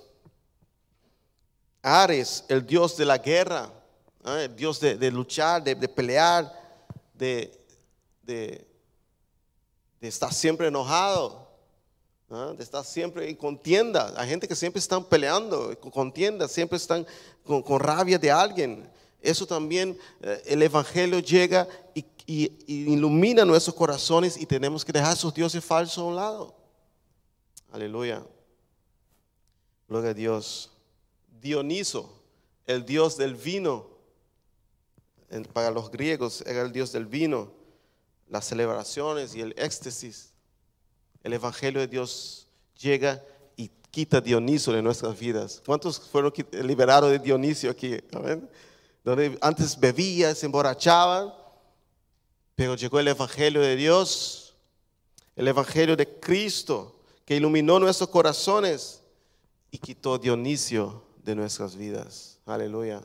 Ares, 1.81 2.45
el 2.47 2.65
Dios 2.65 2.95
de 2.95 3.03
la 3.03 3.17
guerra 3.17 3.82
¿eh? 4.25 4.49
Dios 4.55 4.79
de, 4.79 5.11
luchar, 5.11 5.63
de, 5.63 5.75
pelear, 5.87 6.51
de, 7.13 7.51
estar 10.01 10.33
siempre 10.33 10.67
enojado, 10.67 11.47
¿eh? 12.29 12.53
de 12.57 12.63
estar 12.63 12.83
siempre 12.83 13.29
en 13.29 13.35
contienda. 13.35 14.13
Hay 14.17 14.29
gente 14.29 14.47
que 14.47 14.55
siempre 14.55 14.79
están 14.79 15.03
peleando, 15.03 15.77
con 15.79 15.91
contienda, 15.91 16.47
siempre 16.47 16.77
están 16.77 17.05
con, 17.43 17.79
rabia 17.79 18.17
de 18.17 18.31
alguien. 18.31 18.89
Eso 19.21 19.45
también 19.45 19.97
eh, 20.21 20.41
el 20.45 20.61
Evangelio 20.61 21.19
llega 21.19 21.67
y, 21.93 22.05
ilumina 22.25 23.43
nuestros 23.43 23.75
corazones 23.75 24.37
y 24.37 24.45
tenemos 24.45 24.85
que 24.85 24.93
dejar 24.93 25.13
esos 25.13 25.33
dioses 25.33 25.63
falsos 25.63 25.97
a 25.97 26.03
un 26.03 26.15
lado. 26.15 26.55
Aleluya. 27.69 28.23
Gloria 29.89 30.11
a 30.11 30.13
Dios. 30.13 30.71
Dioniso, 31.41 32.23
el 32.65 32.85
dios 32.85 33.17
del 33.17 33.35
vino, 33.35 33.92
para 35.53 35.71
los 35.71 35.89
griegos 35.89 36.43
era 36.45 36.61
el 36.61 36.71
dios 36.71 36.91
del 36.91 37.05
vino. 37.05 37.51
las 38.29 38.45
celebraciones 38.45 39.35
y 39.35 39.41
el 39.41 39.53
éxtasis, 39.57 40.31
el 41.23 41.33
Evangelio 41.33 41.81
de 41.81 41.87
Dios 41.87 42.47
llega 42.79 43.23
y 43.55 43.69
quita 43.91 44.21
Dionisio 44.21 44.73
de 44.73 44.81
nuestras 44.81 45.19
vidas. 45.19 45.61
¿Cuántos 45.65 45.99
fueron 45.99 46.33
liberados 46.51 47.11
de 47.11 47.19
Dionisio 47.19 47.69
aquí? 47.69 47.97
Donde 49.03 49.37
antes 49.41 49.79
bebían, 49.79 50.35
se 50.35 50.45
emborrachaban, 50.47 51.33
pero 52.55 52.75
llegó 52.75 52.99
el 52.99 53.07
Evangelio 53.07 53.61
de 53.61 53.75
Dios, 53.75 54.55
el 55.35 55.47
Evangelio 55.47 55.95
de 55.95 56.19
Cristo, 56.19 56.99
que 57.25 57.35
iluminó 57.35 57.79
nuestros 57.79 58.09
corazones 58.09 59.01
y 59.69 59.77
quitó 59.77 60.17
Dionisio 60.17 61.03
de 61.23 61.35
nuestras 61.35 61.75
vidas. 61.75 62.39
Aleluya. 62.45 63.01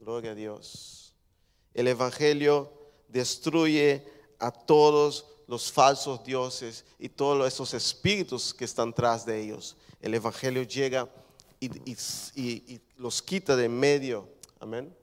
Gloria 0.00 0.30
a 0.32 0.34
Dios. 0.34 1.14
El 1.74 1.86
Evangelio 1.88 2.72
destruye 3.08 4.02
a 4.38 4.50
todos 4.50 5.26
los 5.46 5.70
falsos 5.70 6.24
dioses 6.24 6.84
y 6.98 7.08
todos 7.08 7.46
esos 7.46 7.74
espíritus 7.74 8.54
que 8.54 8.64
están 8.64 8.94
tras 8.94 9.26
de 9.26 9.40
ellos. 9.40 9.76
El 10.00 10.14
Evangelio 10.14 10.62
llega 10.62 11.08
y, 11.60 11.66
y- 12.34 12.80
los 12.96 13.20
quita 13.20 13.56
de 13.56 13.68
medio. 13.68 14.28
Amén. 14.58 14.94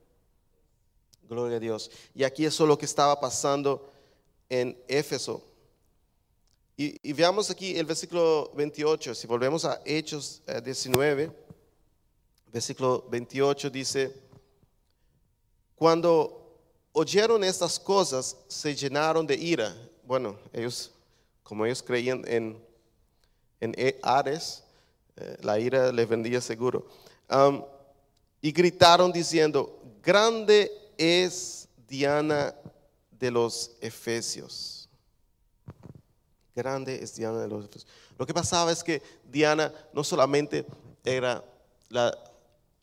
Gloria 1.28 1.58
a 1.58 1.60
Dios. 1.60 1.90
Y 2.14 2.24
aquí 2.24 2.44
eso 2.44 2.64
es 2.64 2.68
lo 2.68 2.78
que 2.78 2.86
estaba 2.86 3.20
pasando 3.20 3.92
en 4.48 4.76
Éfeso. 4.88 5.44
Y, 6.76 6.96
y 7.08 7.12
veamos 7.12 7.50
aquí 7.50 7.76
el 7.76 7.86
versículo 7.86 8.50
28. 8.54 9.14
Si 9.14 9.26
volvemos 9.26 9.64
a 9.64 9.80
Hechos 9.84 10.42
eh, 10.46 10.60
19, 10.60 11.30
versículo 12.52 13.04
28 13.10 13.68
dice, 13.70 14.27
cuando 15.78 16.58
oyeron 16.92 17.44
estas 17.44 17.78
cosas, 17.78 18.36
se 18.48 18.74
llenaron 18.74 19.26
de 19.26 19.36
ira. 19.36 19.74
Bueno, 20.04 20.36
ellos, 20.52 20.90
como 21.42 21.64
ellos 21.64 21.82
creían 21.82 22.24
en, 22.26 22.60
en 23.60 23.74
E- 23.76 23.98
Ares, 24.02 24.64
eh, 25.16 25.36
la 25.42 25.58
ira 25.58 25.92
les 25.92 26.08
vendía 26.08 26.40
seguro. 26.40 26.88
Y 28.40 28.52
gritaron 28.52 29.12
diciendo, 29.12 29.80
grande 30.02 30.72
es 30.96 31.68
Diana 31.86 32.54
de 33.12 33.30
los 33.30 33.72
Efesios. 33.80 34.88
Grande 36.56 37.02
es 37.02 37.14
Diana 37.14 37.40
de 37.40 37.48
los 37.48 37.64
Efesios. 37.64 37.86
Lo 38.18 38.26
que 38.26 38.34
pasaba 38.34 38.72
es 38.72 38.82
que 38.82 39.02
Diana 39.24 39.72
no 39.92 40.02
solamente 40.02 40.66
era 41.04 41.44
la, 41.88 42.16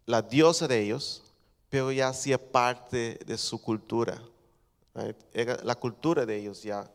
la 0.05 0.21
diosa 0.21 0.67
de 0.67 0.81
ellos, 0.81 1.23
pero 1.75 1.91
ya 1.91 2.07
hacía 2.07 2.37
parte 2.37 3.19
de 3.25 3.37
su 3.37 3.61
cultura. 3.61 4.17
Era 5.33 5.59
la 5.61 5.75
cultura 5.75 6.25
de 6.25 6.37
ellos 6.37 6.63
ya. 6.63 6.89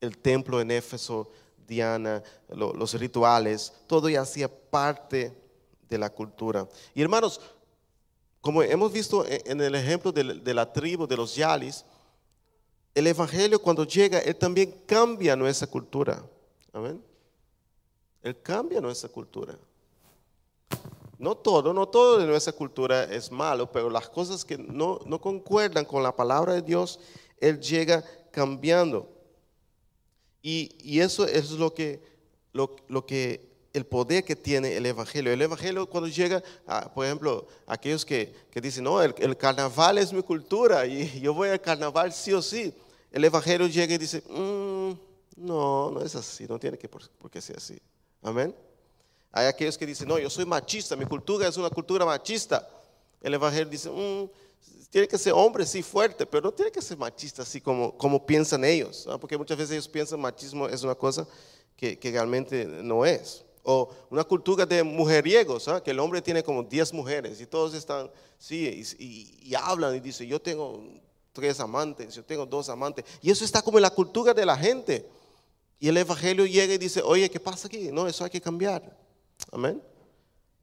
El 0.00 0.16
templo 0.16 0.60
en 0.60 0.70
Éfeso, 0.70 1.28
Diana, 1.66 2.22
lo- 2.50 2.72
los 2.72 2.94
rituales, 2.94 3.72
todo 3.88 4.08
ya 4.08 4.20
hacía 4.20 4.48
parte 4.48 5.36
de 5.88 5.98
la 5.98 6.08
cultura. 6.08 6.68
Y 6.94 7.02
hermanos, 7.02 7.40
como 8.40 8.62
hemos 8.62 8.92
visto 8.92 9.24
en 9.26 9.60
el 9.60 9.74
ejemplo 9.74 10.12
de, 10.12 10.34
de 10.34 10.54
la 10.54 10.72
tribu 10.72 11.08
de 11.08 11.16
los 11.16 11.34
Yalis, 11.34 11.84
el 12.94 13.08
Evangelio 13.08 13.60
cuando 13.60 13.82
llega, 13.82 14.20
Él 14.20 14.36
también 14.36 14.70
cambia 14.86 15.34
nuestra 15.34 15.66
cultura. 15.66 16.24
Amén. 16.72 17.02
Él 18.22 18.40
cambia 18.40 18.80
nuestra 18.80 19.08
cultura. 19.08 19.58
No 21.20 21.36
todo, 21.36 21.74
no 21.74 21.86
todo 21.86 22.16
de 22.16 22.26
nuestra 22.26 22.54
cultura 22.54 23.04
es 23.04 23.30
malo, 23.30 23.70
pero 23.70 23.90
las 23.90 24.08
cosas 24.08 24.42
que 24.42 24.56
no, 24.56 24.98
no 25.04 25.20
concuerdan 25.20 25.84
con 25.84 26.02
la 26.02 26.16
palabra 26.16 26.54
de 26.54 26.62
Dios, 26.62 26.98
Él 27.36 27.60
llega 27.60 28.02
cambiando. 28.30 29.06
Y, 30.40 30.74
y 30.80 31.00
eso 31.00 31.26
es 31.26 31.50
lo 31.50 31.74
que, 31.74 32.02
lo, 32.54 32.74
lo 32.88 33.04
que, 33.04 33.50
el 33.74 33.84
poder 33.84 34.24
que 34.24 34.34
tiene 34.34 34.74
el 34.78 34.86
Evangelio. 34.86 35.30
El 35.30 35.42
Evangelio 35.42 35.86
cuando 35.90 36.08
llega, 36.08 36.42
a, 36.66 36.90
por 36.90 37.04
ejemplo, 37.04 37.46
aquellos 37.66 38.06
que, 38.06 38.34
que 38.50 38.62
dicen, 38.62 38.84
no, 38.84 39.02
el, 39.02 39.36
carnaval 39.36 39.98
es 39.98 40.14
mi 40.14 40.22
cultura 40.22 40.86
y 40.86 41.20
yo 41.20 41.34
voy 41.34 41.50
al 41.50 41.60
carnaval 41.60 42.14
sí 42.14 42.32
o 42.32 42.40
sí. 42.40 42.72
El 43.12 43.24
Evangelio 43.26 43.66
llega 43.66 43.94
y 43.94 43.98
dice, 43.98 44.22
"Mm, 44.26 44.92
no, 45.36 45.90
no 45.90 46.00
es 46.00 46.14
así, 46.14 46.46
no 46.48 46.58
tiene 46.58 46.78
que 46.78 46.88
por 46.88 47.30
qué 47.30 47.42
ser 47.42 47.58
así. 47.58 47.78
Amén. 48.22 48.54
Hay 49.32 49.46
aquellos 49.46 49.78
que 49.78 49.86
dicen, 49.86 50.08
no, 50.08 50.18
yo 50.18 50.28
soy 50.28 50.44
machista, 50.44 50.96
mi 50.96 51.04
cultura 51.04 51.46
es 51.46 51.56
una 51.56 51.70
cultura 51.70 52.04
machista. 52.04 52.68
El 53.20 53.34
Evangelio 53.34 53.68
dice, 53.68 53.90
"Mm, 53.90 54.28
tiene 54.90 55.06
que 55.06 55.18
ser 55.18 55.32
hombre, 55.32 55.64
sí, 55.64 55.82
fuerte, 55.82 56.26
pero 56.26 56.42
no 56.42 56.52
tiene 56.52 56.72
que 56.72 56.82
ser 56.82 56.98
machista 56.98 57.42
así 57.42 57.60
como, 57.60 57.96
como 57.96 58.24
piensan 58.26 58.64
ellos. 58.64 59.08
Porque 59.20 59.38
muchas 59.38 59.56
veces 59.56 59.72
ellos 59.72 59.88
piensan 59.88 60.20
machismo 60.20 60.68
es 60.68 60.82
una 60.82 60.94
cosa 60.94 61.26
que, 61.76 61.98
realmente 62.02 62.64
no 62.64 63.06
es. 63.06 63.44
O 63.62 63.90
una 64.10 64.24
cultura 64.24 64.66
de 64.66 64.82
mujeriegos, 64.82 65.68
¿ah? 65.68 65.82
que 65.82 65.92
el 65.92 66.00
hombre 66.00 66.20
tiene 66.20 66.42
como 66.42 66.62
10 66.64 66.92
mujeres 66.92 67.40
y 67.40 67.46
todos 67.46 67.74
están, 67.74 68.10
sí, 68.38 68.82
y 68.98 69.54
hablan 69.54 69.94
y 69.94 70.00
dicen, 70.00 70.26
yo 70.26 70.40
tengo 70.40 70.82
tres 71.32 71.60
amantes, 71.60 72.14
yo 72.14 72.24
tengo 72.24 72.44
dos 72.46 72.68
amantes. 72.68 73.04
Y 73.22 73.30
eso 73.30 73.44
está 73.44 73.62
como 73.62 73.78
en 73.78 73.82
la 73.82 73.90
cultura 73.90 74.34
de 74.34 74.44
la 74.44 74.56
gente. 74.56 75.08
Y 75.78 75.88
el 75.88 75.96
Evangelio 75.96 76.44
llega 76.46 76.74
y 76.74 76.78
dice, 76.78 77.00
oye, 77.02 77.30
¿qué 77.30 77.40
pasa 77.40 77.68
aquí? 77.68 77.90
No, 77.92 78.06
eso 78.06 78.24
hay 78.24 78.30
que 78.30 78.40
cambiar. 78.40 78.99
Amén. 79.52 79.82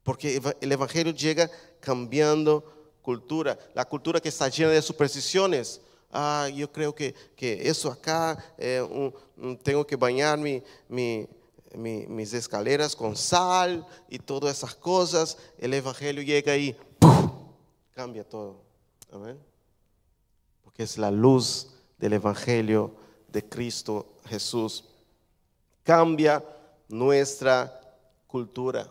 Porque 0.04 0.42
el 0.62 0.72
Evangelio 0.72 1.14
llega 1.14 1.50
cambiando 1.80 2.64
cultura. 3.02 3.58
La 3.74 3.86
cultura 3.86 4.20
que 4.20 4.30
está 4.30 4.48
llena 4.50 4.72
de 4.72 4.82
supersticiones. 4.82 5.82
Ah, 6.12 6.48
yo 6.54 6.72
creo 6.72 6.96
que, 6.96 7.14
que 7.36 7.68
eso 7.70 7.92
acá, 7.92 8.38
eh, 8.58 8.82
un- 8.82 9.58
tengo 9.58 9.86
que 9.86 9.96
bañar 9.98 10.38
mi- 10.38 10.64
mi- 10.88 11.28
mi- 11.76 12.08
mis 12.08 12.34
escaleras 12.34 12.96
con 12.96 13.16
sal 13.18 13.86
y 14.10 14.18
todas 14.20 14.58
esas 14.58 14.74
cosas. 14.76 15.38
El 15.58 15.74
Evangelio 15.74 16.24
llega 16.24 16.56
y 16.56 16.76
cambia 17.94 18.24
todo. 18.24 18.62
Amén. 19.12 19.38
Porque 20.64 20.84
es 20.84 20.98
la 20.98 21.12
luz 21.12 21.74
del 21.98 22.14
Evangelio 22.14 22.96
de 23.28 23.44
Cristo 23.48 24.14
Jesús. 24.26 24.86
Cambia 25.84 26.44
nuestra 26.88 27.82
cultura. 28.28 28.90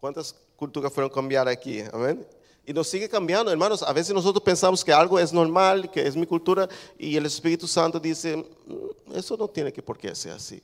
¿Cuántas 0.00 0.34
culturas 0.56 0.92
fueron 0.92 1.10
cambiadas 1.10 1.52
aquí? 1.52 1.80
Amén. 1.92 2.26
Y 2.64 2.72
nos 2.72 2.86
sigue 2.86 3.08
cambiando, 3.08 3.50
hermanos. 3.50 3.82
A 3.82 3.92
veces 3.92 4.14
nosotros 4.14 4.42
pensamos 4.42 4.84
que 4.84 4.92
algo 4.92 5.18
es 5.18 5.32
normal, 5.32 5.90
que 5.90 6.06
es 6.06 6.14
mi 6.14 6.26
cultura, 6.26 6.68
y 6.96 7.16
el 7.16 7.26
Espíritu 7.26 7.66
Santo 7.66 7.98
dice, 7.98 8.36
"Mm, 8.36 9.16
eso 9.16 9.36
no 9.36 9.48
tiene 9.48 9.72
que 9.72 9.82
por 9.82 9.98
qué 9.98 10.14
ser 10.14 10.32
así. 10.32 10.62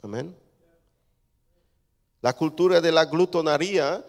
Amén. 0.00 0.34
La 2.20 2.32
cultura 2.32 2.80
de 2.80 2.92
la 2.92 3.04
glutonaría, 3.04 4.04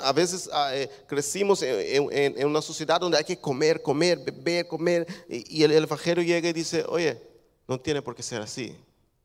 a 0.00 0.12
veces 0.12 0.48
ah, 0.52 0.74
eh, 0.74 0.88
crecimos 1.06 1.62
en, 1.62 2.46
una 2.46 2.62
sociedad 2.62 3.00
donde 3.00 3.18
hay 3.18 3.24
que 3.24 3.38
comer, 3.38 3.82
comer, 3.82 4.18
beber, 4.18 4.66
comer, 4.66 5.06
y, 5.28 5.58
y 5.58 5.62
el, 5.62 5.72
el 5.72 5.84
Evangelio 5.84 6.24
llega 6.24 6.48
y 6.48 6.52
dice, 6.52 6.84
oye, 6.88 7.20
no 7.68 7.78
tiene 7.78 8.00
por 8.00 8.14
qué 8.14 8.22
ser 8.22 8.40
así. 8.40 8.74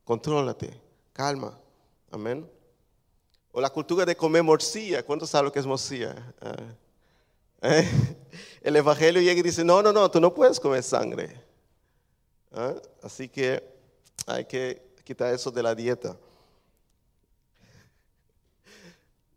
Contrólate, 0.04 0.78
calma. 1.13 1.58
Amén. 2.12 2.50
O 3.58 3.60
la 3.60 3.72
cultura 3.72 4.06
de 4.06 4.15
comer 4.15 4.43
morcilla. 4.43 5.02
¿Cuántos 5.02 5.32
saben 5.32 5.46
lo 5.46 5.52
que 5.52 5.58
es 5.58 5.65
morcilla? 5.65 6.15
Ah. 6.39 6.56
¿Eh? 7.63 7.89
El 8.62 8.76
Evangelio 8.76 9.20
llega 9.20 9.39
y 9.39 9.41
dice, 9.41 9.63
no, 9.63 9.82
no, 9.82 9.91
no, 9.91 10.12
tú 10.12 10.22
no 10.22 10.32
puedes 10.32 10.60
comer 10.60 10.84
sangre. 10.84 11.41
¿Ah? 12.52 12.76
Así 13.02 13.28
que 13.28 13.67
hay 14.28 14.46
que 14.46 14.80
quitar 15.04 15.34
eso 15.34 15.50
de 15.50 15.63
la 15.63 15.74
dieta. 15.74 16.15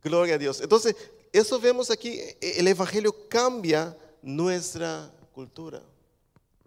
Gloria 0.05 0.35
a 0.35 0.39
Dios. 0.39 0.61
Entonces, 0.61 0.95
eso 1.33 1.59
vemos 1.59 1.91
aquí, 1.91 2.21
el 2.43 2.69
Evangelio 2.69 3.27
cambia 3.27 3.97
nuestra 4.21 5.11
cultura. 5.33 5.81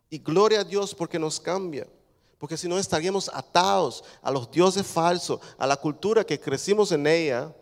Y 0.10 0.18
gloria 0.18 0.62
a 0.62 0.64
Dios 0.64 0.96
porque 0.96 1.20
nos 1.20 1.40
cambia. 1.40 1.86
Porque 2.44 2.58
si 2.58 2.68
no 2.68 2.78
estaríamos 2.78 3.32
atados 3.34 4.04
a 4.22 4.30
los 4.30 4.52
dioses 4.52 4.86
falsos, 4.86 5.40
a 5.58 5.66
la 5.66 5.78
cultura 5.78 6.26
que 6.26 6.38
crecimos 6.38 6.92
en 6.92 7.08
ella, 7.08 7.56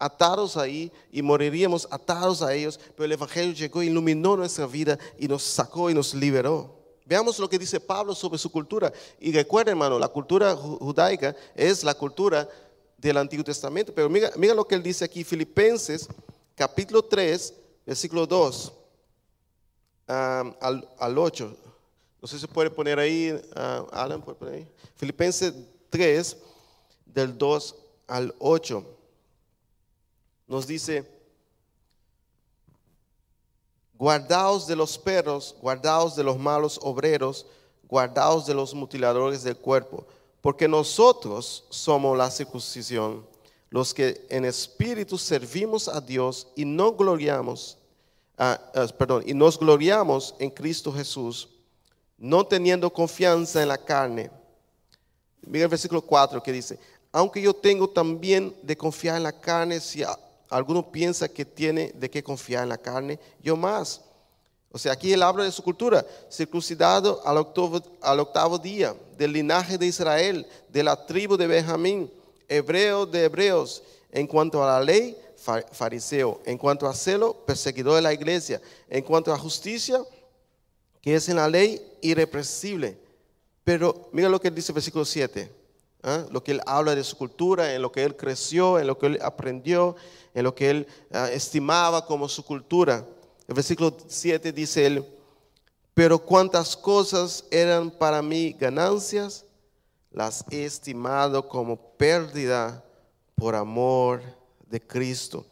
atados 0.00 0.56
ahí 0.56 0.90
y 1.12 1.22
moriríamos 1.22 1.86
atados 1.92 2.42
a 2.42 2.52
ellos. 2.52 2.80
Pero 2.96 3.04
el 3.04 3.12
Evangelio 3.12 3.52
llegó, 3.54 3.84
iluminó 3.84 4.36
nuestra 4.36 4.66
vida 4.66 4.98
y 5.16 5.28
nos 5.28 5.44
sacó 5.44 5.90
y 5.90 5.94
nos 5.94 6.12
liberó. 6.12 6.74
Veamos 7.04 7.38
lo 7.38 7.48
que 7.48 7.56
dice 7.56 7.78
Pablo 7.78 8.16
sobre 8.16 8.36
su 8.36 8.50
cultura. 8.50 8.92
Y 9.20 9.30
recuerden, 9.30 9.74
hermano, 9.74 9.96
la 9.96 10.08
cultura 10.08 10.56
ju- 10.56 10.76
judaica 10.80 11.36
es 11.54 11.84
la 11.84 11.94
cultura 11.94 12.48
del 12.98 13.18
Antiguo 13.18 13.44
Testamento. 13.44 13.94
Pero 13.94 14.10
mira, 14.10 14.32
mira 14.36 14.54
lo 14.54 14.66
que 14.66 14.74
él 14.74 14.82
dice 14.82 15.04
aquí, 15.04 15.22
Filipenses 15.22 16.08
capítulo 16.56 17.04
3, 17.04 17.54
versículo 17.86 18.26
2 18.26 18.72
ah, 20.08 20.52
al, 20.60 20.88
al 20.98 21.16
8. 21.16 21.56
No 22.26 22.28
sé 22.28 22.40
si 22.40 22.48
puede 22.48 22.70
poner 22.70 22.98
ahí, 22.98 23.40
ah, 23.54 23.86
Alan, 23.92 24.20
puede 24.20 24.36
poner 24.36 24.54
ahí. 24.54 24.68
Filipenses 24.96 25.54
3, 25.90 26.36
del 27.04 27.38
2 27.38 27.76
al 28.08 28.34
8. 28.40 28.84
Nos 30.48 30.66
dice, 30.66 31.08
guardaos 33.94 34.66
de 34.66 34.74
los 34.74 34.98
perros, 34.98 35.54
guardaos 35.60 36.16
de 36.16 36.24
los 36.24 36.36
malos 36.36 36.80
obreros, 36.82 37.46
guardaos 37.84 38.44
de 38.44 38.54
los 38.54 38.74
mutiladores 38.74 39.44
del 39.44 39.56
cuerpo, 39.56 40.04
porque 40.40 40.66
nosotros 40.66 41.62
somos 41.70 42.18
la 42.18 42.28
circuncisión, 42.28 43.24
los 43.70 43.94
que 43.94 44.26
en 44.30 44.44
espíritu 44.46 45.16
servimos 45.16 45.86
a 45.86 46.00
Dios 46.00 46.48
y 46.56 46.64
no 46.64 46.90
gloriamos, 46.90 47.78
ah, 48.36 48.60
ah, 48.74 48.88
perdón, 48.98 49.22
y 49.24 49.32
nos 49.32 49.56
gloriamos 49.56 50.34
en 50.40 50.50
Cristo 50.50 50.92
Jesús, 50.92 51.50
no 52.18 52.46
teniendo 52.46 52.92
confianza 52.92 53.62
en 53.62 53.68
la 53.68 53.78
carne. 53.78 54.30
Mira 55.42 55.64
el 55.64 55.70
versículo 55.70 56.02
4 56.02 56.42
que 56.42 56.52
dice, 56.52 56.78
aunque 57.12 57.40
yo 57.40 57.54
tengo 57.54 57.88
también 57.88 58.54
de 58.62 58.76
confiar 58.76 59.16
en 59.16 59.22
la 59.22 59.32
carne, 59.32 59.80
si 59.80 60.02
alguno 60.48 60.90
piensa 60.90 61.28
que 61.28 61.44
tiene 61.44 61.92
de 61.94 62.10
qué 62.10 62.22
confiar 62.22 62.62
en 62.62 62.68
la 62.68 62.78
carne, 62.78 63.18
yo 63.42 63.56
más. 63.56 64.02
O 64.72 64.78
sea, 64.78 64.92
aquí 64.92 65.12
él 65.12 65.22
habla 65.22 65.44
de 65.44 65.52
su 65.52 65.62
cultura, 65.62 66.04
circuncidado 66.30 67.22
al 67.24 67.38
octavo, 67.38 67.80
al 68.02 68.20
octavo 68.20 68.58
día, 68.58 68.94
del 69.16 69.32
linaje 69.32 69.78
de 69.78 69.86
Israel, 69.86 70.46
de 70.68 70.82
la 70.82 71.06
tribu 71.06 71.36
de 71.36 71.46
Benjamín, 71.46 72.12
hebreo 72.48 73.06
de 73.06 73.24
hebreos, 73.24 73.82
en 74.12 74.26
cuanto 74.26 74.62
a 74.62 74.66
la 74.66 74.84
ley, 74.84 75.16
fariseo, 75.72 76.40
en 76.44 76.58
cuanto 76.58 76.86
a 76.86 76.94
celo, 76.94 77.34
perseguidor 77.46 77.94
de 77.94 78.02
la 78.02 78.12
iglesia, 78.12 78.60
en 78.88 79.02
cuanto 79.02 79.32
a 79.32 79.38
justicia, 79.38 80.02
que 81.06 81.14
es 81.14 81.28
en 81.28 81.36
la 81.36 81.48
ley 81.48 81.80
irrepresible. 82.00 82.98
Pero 83.62 84.08
mira 84.10 84.28
lo 84.28 84.40
que 84.40 84.50
dice 84.50 84.72
el 84.72 84.74
versículo 84.74 85.04
7. 85.04 85.48
¿ah? 86.02 86.26
lo 86.32 86.42
que 86.42 86.50
él 86.50 86.60
habla 86.66 86.96
de 86.96 87.04
su 87.04 87.16
cultura, 87.16 87.72
en 87.72 87.80
lo 87.80 87.92
que 87.92 88.02
él 88.02 88.16
creció, 88.16 88.80
en 88.80 88.88
lo 88.88 88.98
que 88.98 89.06
él 89.06 89.18
aprendió, 89.22 89.94
en 90.34 90.42
lo 90.42 90.52
que 90.52 90.68
él 90.68 90.88
ah, 91.12 91.30
estimaba 91.30 92.04
como 92.04 92.28
su 92.28 92.44
cultura. 92.44 93.06
El 93.46 93.54
versículo 93.54 93.96
7 94.08 94.50
dice 94.50 94.84
él, 94.84 95.06
pero 95.94 96.18
cuántas 96.18 96.76
cosas 96.76 97.44
eran 97.52 97.88
para 97.88 98.20
mí 98.20 98.56
ganancias, 98.58 99.44
las 100.10 100.44
he 100.50 100.64
estimado 100.64 101.46
como 101.46 101.76
pérdida 101.76 102.84
por 103.36 103.54
amor 103.54 104.22
de 104.68 104.80
Cristo. 104.80 105.46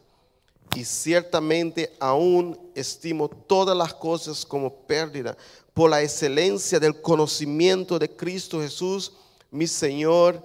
Y 0.74 0.84
ciertamente 0.84 1.94
aún 2.00 2.58
estimo 2.74 3.28
todas 3.28 3.76
las 3.76 3.94
cosas 3.94 4.44
como 4.44 4.72
pérdida 4.72 5.36
por 5.72 5.90
la 5.90 6.02
excelencia 6.02 6.80
del 6.80 7.00
conocimiento 7.00 7.98
de 7.98 8.08
Cristo 8.08 8.60
Jesús 8.60 9.12
mi 9.54 9.68
Señor, 9.68 10.42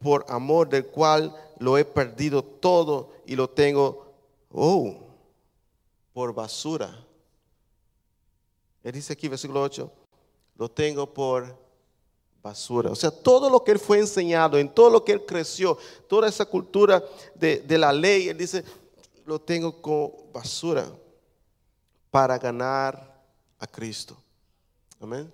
por 0.00 0.26
amor 0.28 0.68
del 0.68 0.86
cual 0.86 1.32
lo 1.58 1.78
he 1.78 1.84
perdido 1.84 2.42
todo 2.42 3.12
y 3.24 3.36
lo 3.36 3.48
tengo, 3.48 4.12
oh, 4.52 4.96
por 6.12 6.34
basura. 6.34 7.06
Él 8.82 8.92
dice 8.92 9.12
aquí, 9.12 9.28
versículo 9.28 9.62
8, 9.62 9.90
lo 10.56 10.68
tengo 10.68 11.12
por 11.14 11.56
basura. 12.42 12.90
O 12.90 12.96
sea, 12.96 13.12
todo 13.12 13.48
lo 13.48 13.62
que 13.62 13.70
él 13.70 13.78
fue 13.78 14.00
enseñado, 14.00 14.58
en 14.58 14.68
todo 14.68 14.90
lo 14.90 15.04
que 15.04 15.12
él 15.12 15.24
creció, 15.24 15.78
toda 16.08 16.28
esa 16.28 16.44
cultura 16.44 17.04
de, 17.36 17.60
de 17.60 17.78
la 17.78 17.92
ley, 17.92 18.28
él 18.28 18.38
dice, 18.38 18.64
lo 19.28 19.38
tengo 19.38 19.82
como 19.82 20.30
basura 20.32 20.90
para 22.10 22.38
ganar 22.38 23.22
a 23.58 23.66
Cristo. 23.66 24.16
Amén. 24.98 25.30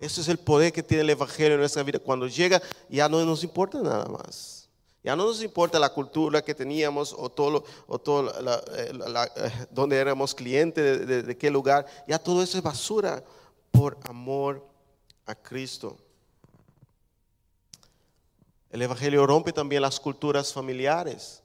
Ese 0.00 0.22
es 0.22 0.28
el 0.28 0.38
poder 0.38 0.72
que 0.72 0.82
tiene 0.82 1.02
el 1.02 1.10
Evangelio 1.10 1.54
en 1.54 1.60
nuestra 1.60 1.82
vida. 1.82 1.98
Cuando 1.98 2.26
llega, 2.26 2.62
ya 2.88 3.08
no 3.08 3.22
nos 3.24 3.44
importa 3.44 3.80
nada 3.82 4.06
más. 4.06 4.68
Ya 5.04 5.14
no 5.14 5.26
nos 5.26 5.42
importa 5.42 5.78
la 5.78 5.92
cultura 5.92 6.42
que 6.42 6.54
teníamos 6.54 7.14
o 7.16 7.28
todo, 7.28 7.64
o 7.86 7.98
todo 7.98 8.32
eh, 8.74 8.92
donde 9.70 9.96
éramos 9.96 10.34
clientes, 10.34 11.06
de, 11.06 11.22
de 11.22 11.38
qué 11.38 11.50
lugar. 11.50 11.86
Ya 12.08 12.18
todo 12.18 12.42
eso 12.42 12.56
es 12.56 12.64
basura 12.64 13.22
por 13.70 13.98
amor 14.04 14.66
a 15.26 15.34
Cristo. 15.34 15.98
El 18.70 18.80
Evangelio 18.80 19.26
rompe 19.26 19.52
también 19.52 19.82
las 19.82 20.00
culturas 20.00 20.52
familiares. 20.52 21.42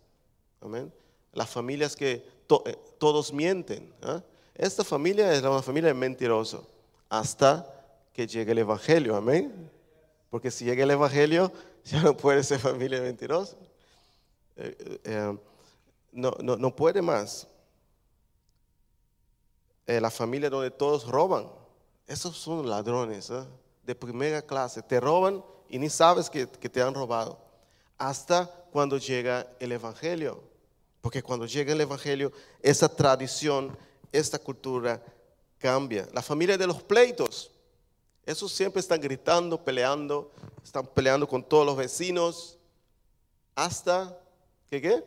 Amén. 0.61 0.91
Las 1.33 1.49
familias 1.49 1.95
que 1.95 2.25
eh, 2.65 2.77
todos 2.97 3.31
mienten. 3.31 3.93
¿ah? 4.01 4.21
Esta 4.53 4.83
familia 4.83 5.33
es 5.33 5.41
una 5.41 5.61
familia 5.61 5.93
mentirosa. 5.93 6.59
Hasta 7.09 7.65
que 8.13 8.27
llegue 8.27 8.51
el 8.51 8.59
Evangelio, 8.59 9.15
amén. 9.15 9.69
Porque 10.29 10.51
si 10.51 10.65
llega 10.65 10.83
el 10.83 10.91
Evangelio, 10.91 11.51
ya 11.85 12.01
no 12.01 12.15
puede 12.15 12.43
ser 12.43 12.59
familia 12.59 13.01
mentirosa. 13.01 13.55
Eh, 14.55 14.75
eh, 14.79 14.99
eh, 15.03 15.37
no, 16.11 16.35
no, 16.41 16.57
no, 16.57 16.75
puede 16.75 17.01
más. 17.01 17.47
la 19.87 20.09
familia 20.09 20.49
donde 20.49 20.71
todos 20.71 21.07
roban, 21.07 21.47
esos 22.07 22.37
son 22.37 22.69
ladrones 22.69 23.31
de 23.83 23.95
primera 23.95 24.41
clase. 24.41 24.81
Te 24.81 24.99
roban 24.99 25.43
y 25.69 25.79
ni 25.79 25.89
sabes 25.89 26.29
que, 26.29 26.47
que 26.47 26.69
te 26.69 26.81
han 26.81 26.93
robado. 26.93 27.39
Hasta 27.97 28.45
cuando 28.71 28.97
llega 28.97 29.47
el 29.59 29.71
Evangelio. 29.71 30.50
Porque 31.01 31.23
cuando 31.23 31.45
llega 31.45 31.73
el 31.73 31.81
Evangelio, 31.81 32.31
esa 32.61 32.87
tradición, 32.87 33.75
esta 34.11 34.39
cultura 34.39 35.03
cambia. 35.57 36.07
La 36.13 36.21
familia 36.21 36.57
de 36.57 36.67
los 36.67 36.81
pleitos. 36.83 37.51
Esos 38.25 38.51
siempre 38.51 38.79
están 38.79 39.01
gritando, 39.01 39.63
peleando, 39.63 40.31
están 40.63 40.85
peleando 40.85 41.27
con 41.27 41.43
todos 41.43 41.65
los 41.65 41.75
vecinos, 41.75 42.57
hasta 43.55 44.17
que, 44.69 44.81
¿qué? 44.81 45.03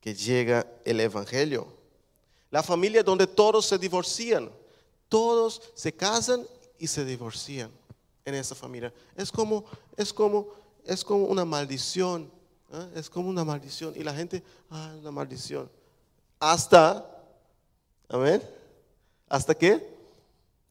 que 0.00 0.14
llega 0.14 0.66
el 0.84 1.00
Evangelio. 1.00 1.66
La 2.50 2.62
familia 2.62 3.02
donde 3.02 3.26
todos 3.26 3.66
se 3.66 3.78
divorcian, 3.78 4.50
todos 5.08 5.62
se 5.74 5.92
casan 5.92 6.46
y 6.78 6.86
se 6.86 7.04
divorcian 7.04 7.70
en 8.24 8.34
esa 8.34 8.54
familia. 8.54 8.92
Es 9.16 9.32
como, 9.32 9.64
es 9.96 10.12
como, 10.12 10.52
es 10.84 11.02
como 11.02 11.24
una 11.24 11.44
maldición. 11.44 12.30
¿Eh? 12.74 12.90
Es 12.96 13.08
como 13.08 13.28
una 13.28 13.44
maldición. 13.44 13.94
Y 13.96 14.02
la 14.02 14.14
gente, 14.14 14.42
ah, 14.70 14.94
una 14.98 15.10
maldición. 15.10 15.70
Hasta, 16.38 17.06
amén. 18.08 18.42
¿Hasta 19.28 19.54
qué? 19.54 19.94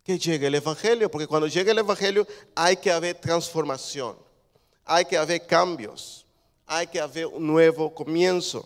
que 0.03 0.19
llegue 0.19 0.47
el 0.47 0.55
Evangelio, 0.55 1.09
porque 1.09 1.27
cuando 1.27 1.47
llegue 1.47 1.71
el 1.71 1.77
Evangelio 1.79 2.27
hay 2.55 2.75
que 2.75 2.91
haber 2.91 3.15
transformación, 3.15 4.17
hay 4.83 5.05
que 5.05 5.17
haber 5.17 5.45
cambios, 5.47 6.25
hay 6.65 6.87
que 6.87 6.99
haber 6.99 7.27
un 7.27 7.47
nuevo 7.47 7.93
comienzo. 7.93 8.65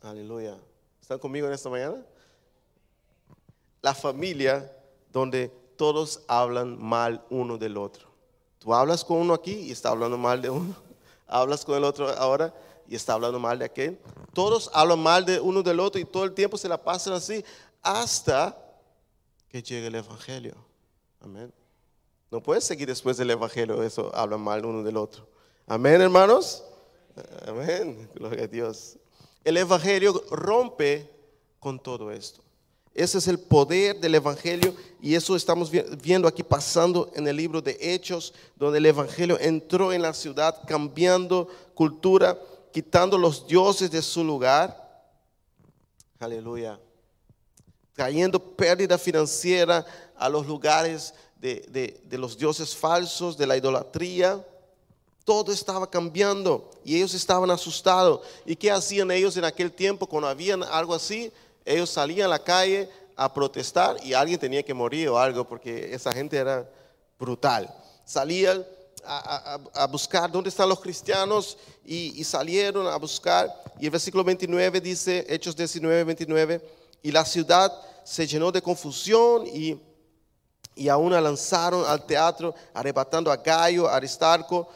Aleluya. 0.00 0.56
¿Están 1.00 1.18
conmigo 1.18 1.46
en 1.48 1.52
esta 1.52 1.68
mañana? 1.68 1.96
La 3.82 3.94
familia 3.94 4.70
donde 5.12 5.48
todos 5.76 6.22
hablan 6.28 6.80
mal 6.80 7.24
uno 7.30 7.58
del 7.58 7.76
otro. 7.76 8.08
Tú 8.60 8.72
hablas 8.72 9.04
con 9.04 9.16
uno 9.16 9.34
aquí 9.34 9.52
y 9.52 9.72
está 9.72 9.88
hablando 9.88 10.16
mal 10.16 10.40
de 10.40 10.50
uno. 10.50 10.89
Hablas 11.30 11.64
con 11.64 11.76
el 11.76 11.84
otro 11.84 12.08
ahora 12.10 12.54
y 12.86 12.96
está 12.96 13.14
hablando 13.14 13.38
mal 13.38 13.58
de 13.58 13.64
aquel. 13.64 13.98
Todos 14.34 14.70
hablan 14.74 14.98
mal 14.98 15.24
de 15.24 15.40
uno 15.40 15.62
del 15.62 15.80
otro 15.80 16.00
y 16.00 16.04
todo 16.04 16.24
el 16.24 16.32
tiempo 16.32 16.58
se 16.58 16.68
la 16.68 16.82
pasan 16.82 17.12
así 17.14 17.44
hasta 17.82 18.56
que 19.48 19.62
llegue 19.62 19.86
el 19.86 19.94
Evangelio. 19.94 20.54
Amén. 21.20 21.52
No 22.30 22.42
puedes 22.42 22.64
seguir 22.64 22.86
después 22.86 23.16
del 23.16 23.30
Evangelio, 23.30 23.82
eso 23.82 24.10
habla 24.14 24.36
mal 24.36 24.64
uno 24.64 24.82
del 24.82 24.96
otro. 24.96 25.26
Amén, 25.66 26.00
hermanos. 26.00 26.64
Amén. 27.46 28.08
Gloria 28.14 28.44
a 28.44 28.46
Dios. 28.46 28.96
El 29.44 29.56
Evangelio 29.56 30.22
rompe 30.30 31.10
con 31.58 31.78
todo 31.78 32.10
esto. 32.10 32.42
Ese 32.94 33.18
es 33.18 33.28
el 33.28 33.38
poder 33.38 34.00
del 34.00 34.16
Evangelio 34.16 34.74
y 35.00 35.14
eso 35.14 35.36
estamos 35.36 35.70
viendo 36.02 36.26
aquí 36.26 36.42
pasando 36.42 37.10
en 37.14 37.26
el 37.26 37.36
libro 37.36 37.62
de 37.62 37.78
Hechos, 37.80 38.34
donde 38.56 38.78
el 38.78 38.86
Evangelio 38.86 39.38
entró 39.40 39.92
en 39.92 40.02
la 40.02 40.12
ciudad 40.12 40.56
cambiando 40.66 41.48
cultura, 41.74 42.38
quitando 42.72 43.16
los 43.16 43.46
dioses 43.46 43.90
de 43.90 44.02
su 44.02 44.24
lugar. 44.24 44.76
Aleluya 46.18 46.78
trayendo 48.00 48.38
pérdida 48.38 48.96
financiera 48.96 49.84
a 50.16 50.26
los 50.30 50.46
lugares 50.46 51.12
de, 51.38 52.00
los 52.12 52.38
dioses 52.38 52.74
falsos, 52.74 53.36
de 53.36 53.46
la 53.46 53.58
idolatría. 53.58 54.42
Todo 55.22 55.52
estaba 55.52 55.88
cambiando 55.88 56.70
y 56.82 56.96
ellos 56.96 57.12
estaban 57.12 57.50
asustados. 57.50 58.22
¿Y 58.46 58.56
qué 58.56 58.70
hacían 58.70 59.10
ellos 59.10 59.36
en 59.36 59.44
aquel 59.44 59.70
tiempo 59.70 60.06
cuando 60.06 60.28
habían 60.28 60.62
algo 60.62 60.94
así? 60.94 61.30
Ellos 61.64 61.90
salían 61.90 62.26
a 62.26 62.30
la 62.30 62.42
calle 62.42 62.88
a 63.16 63.32
protestar 63.32 63.96
y 64.02 64.14
alguien 64.14 64.38
tenía 64.38 64.62
que 64.62 64.74
morir 64.74 65.08
o 65.08 65.18
algo 65.18 65.46
porque 65.46 65.92
esa 65.94 66.12
gente 66.12 66.36
era 66.36 66.68
brutal. 67.18 67.72
Salían 68.04 68.64
a, 69.04 69.86
buscar 69.90 70.30
dónde 70.30 70.48
están 70.48 70.68
los 70.68 70.80
cristianos 70.80 71.56
y, 71.84 72.22
salieron 72.24 72.86
a 72.86 72.96
buscar. 72.96 73.52
Y 73.78 73.86
el 73.86 73.90
versículo 73.90 74.24
29 74.24 74.80
dice, 74.80 75.26
Hechos 75.28 75.56
19, 75.56 76.04
29, 76.04 76.60
y 77.02 77.10
la 77.10 77.24
ciudad 77.24 77.72
se 78.04 78.26
llenó 78.26 78.50
de 78.50 78.62
confusión 78.62 79.46
y, 79.46 79.80
y 80.74 80.88
aún 80.88 81.12
lanzaron 81.12 81.84
al 81.86 82.04
teatro, 82.06 82.54
arrebatando 82.74 83.30
a 83.30 83.36
Gallo, 83.36 83.88
Aristarco, 83.88 84.68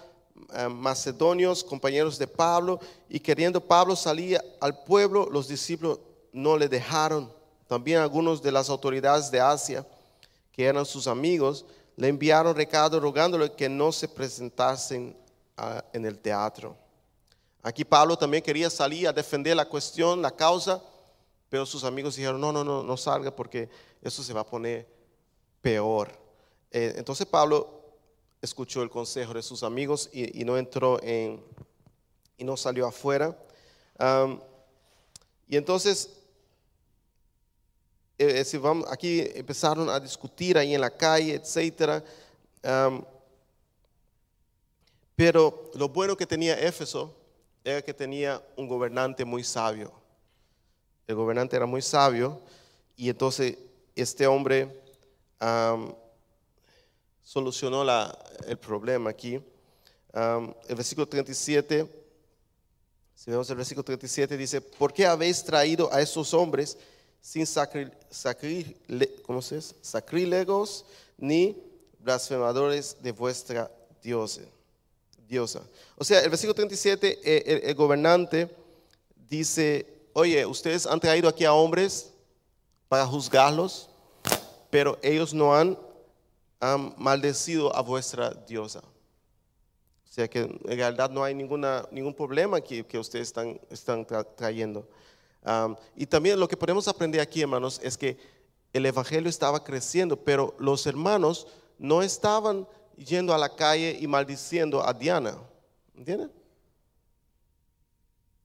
eh, 0.54 0.68
macedonios, 0.68 1.64
compañeros 1.64 2.18
de 2.18 2.26
Pablo, 2.26 2.78
y 3.08 3.20
queriendo 3.20 3.60
Pablo 3.60 3.96
salir 3.96 4.40
al 4.60 4.84
pueblo, 4.84 5.28
los 5.30 5.48
discípulos 5.48 5.98
no 6.34 6.58
le 6.58 6.68
dejaron. 6.68 7.32
También 7.68 8.00
algunos 8.00 8.42
de 8.42 8.52
las 8.52 8.68
autoridades 8.68 9.30
de 9.30 9.40
Asia, 9.40 9.86
que 10.52 10.66
eran 10.66 10.84
sus 10.84 11.06
amigos, 11.06 11.64
le 11.96 12.08
enviaron 12.08 12.54
recado 12.54 13.00
rogándole 13.00 13.52
que 13.52 13.68
no 13.68 13.92
se 13.92 14.08
presentasen 14.08 15.16
ah, 15.56 15.82
en 15.92 16.04
el 16.04 16.18
teatro. 16.18 16.76
Aquí 17.62 17.84
Pablo 17.84 18.18
también 18.18 18.42
quería 18.42 18.68
salir 18.68 19.08
a 19.08 19.12
defender 19.12 19.56
la 19.56 19.68
cuestión, 19.68 20.20
la 20.20 20.32
causa, 20.32 20.82
pero 21.48 21.64
sus 21.64 21.84
amigos 21.84 22.16
dijeron, 22.16 22.40
no, 22.40 22.52
no, 22.52 22.64
no, 22.64 22.82
no 22.82 22.96
salga 22.96 23.34
porque 23.34 23.70
eso 24.02 24.22
se 24.22 24.32
va 24.32 24.40
a 24.40 24.46
poner 24.46 24.86
peor. 25.62 26.10
Eh, 26.72 26.94
entonces 26.96 27.26
Pablo 27.26 27.80
escuchó 28.42 28.82
el 28.82 28.90
consejo 28.90 29.32
de 29.32 29.42
sus 29.42 29.62
amigos 29.62 30.10
y, 30.12 30.44
no 30.44 30.58
entró 30.58 31.00
en, 31.02 31.42
y 32.36 32.44
no 32.44 32.56
salió 32.56 32.86
afuera. 32.86 33.38
Y 35.48 35.56
entonces, 35.56 36.10
eh, 38.18 38.40
eh, 38.40 38.44
si 38.44 38.56
vamos, 38.58 38.86
aquí 38.90 39.20
empezaron 39.34 39.88
a 39.90 39.98
discutir 40.00 40.56
ahí 40.58 40.74
en 40.74 40.80
la 40.80 40.90
calle. 40.90 41.40
Am, 42.62 43.04
pero 45.16 45.70
lo 45.74 45.88
bueno 45.88 46.16
que 46.16 46.26
tenía 46.26 46.58
Éfeso 46.58 47.14
era 47.62 47.82
que 47.82 47.94
tenía 47.94 48.42
un 48.56 48.66
gobernante 48.68 49.24
muy 49.24 49.44
sabio. 49.44 49.92
El 51.06 51.14
gobernante 51.16 51.56
era 51.56 51.66
muy 51.66 51.82
sabio 51.82 52.40
y 52.96 53.08
entonces 53.08 53.56
este 53.94 54.26
hombre 54.26 54.80
solucionó 57.22 57.84
la- 57.84 58.16
el 58.46 58.56
problema 58.58 59.10
aquí. 59.10 59.40
El 60.14 60.74
versículo 60.76 61.06
37, 61.06 61.86
si 63.14 63.30
vemos 63.30 63.48
el 63.50 63.56
versículo 63.56 63.84
37, 63.84 64.36
dice, 64.36 64.60
¿por 64.60 64.92
qué 64.92 65.06
habéis 65.06 65.44
traído 65.44 65.92
a 65.92 66.00
esos 66.00 66.32
hombres 66.34 66.76
sin 67.24 67.44
sacri- 67.46 67.90
ni 71.16 71.56
blasfemadores 71.98 72.98
de 73.02 73.12
vuestra 73.12 73.70
diosa? 74.02 74.42
diosa? 75.26 75.62
O 75.96 76.04
sea, 76.04 76.20
el 76.20 76.28
versículo 76.28 76.54
37, 76.54 77.18
eh, 77.24 77.42
el, 77.46 77.70
el 77.70 77.74
gobernante 77.74 78.54
dice, 79.30 79.86
oye, 80.12 80.44
ustedes 80.44 80.84
han 80.84 81.00
traído 81.00 81.30
aquí 81.30 81.46
a 81.46 81.54
hombres 81.54 82.10
para 82.88 83.06
juzgarlos, 83.06 83.88
pero 84.68 84.98
ellos 85.02 85.32
no 85.32 85.54
han, 85.54 85.78
han 86.60 86.94
maldecido 86.98 87.74
a 87.74 87.80
vuestra 87.80 88.30
diosa. 88.46 88.80
O 88.80 90.12
sea 90.14 90.28
que 90.28 90.40
en 90.40 90.60
realidad 90.62 91.08
no 91.10 91.24
hay 91.24 91.34
ninguna, 91.34 91.88
ningún 91.90 92.12
problema 92.14 92.60
que, 92.60 92.84
que 92.86 92.98
ustedes 92.98 93.28
están, 93.28 93.58
están 93.70 94.06
tra- 94.06 94.26
trayendo. 94.36 94.86
Y 95.94 96.06
también 96.06 96.40
lo 96.40 96.48
que 96.48 96.56
podemos 96.56 96.88
aprender 96.88 97.20
aquí, 97.20 97.42
hermanos, 97.42 97.80
es 97.82 97.96
que 97.98 98.16
el 98.72 98.86
Evangelio 98.86 99.28
estaba 99.28 99.62
creciendo, 99.62 100.16
pero 100.16 100.54
los 100.58 100.86
hermanos 100.86 101.46
no 101.78 102.02
estaban 102.02 102.66
yendo 102.96 103.34
a 103.34 103.38
la 103.38 103.54
calle 103.54 103.96
y 104.00 104.06
maldiciendo 104.06 104.82
a 104.86 104.92
Diana. 104.92 105.38
¿Entienden? 105.96 106.30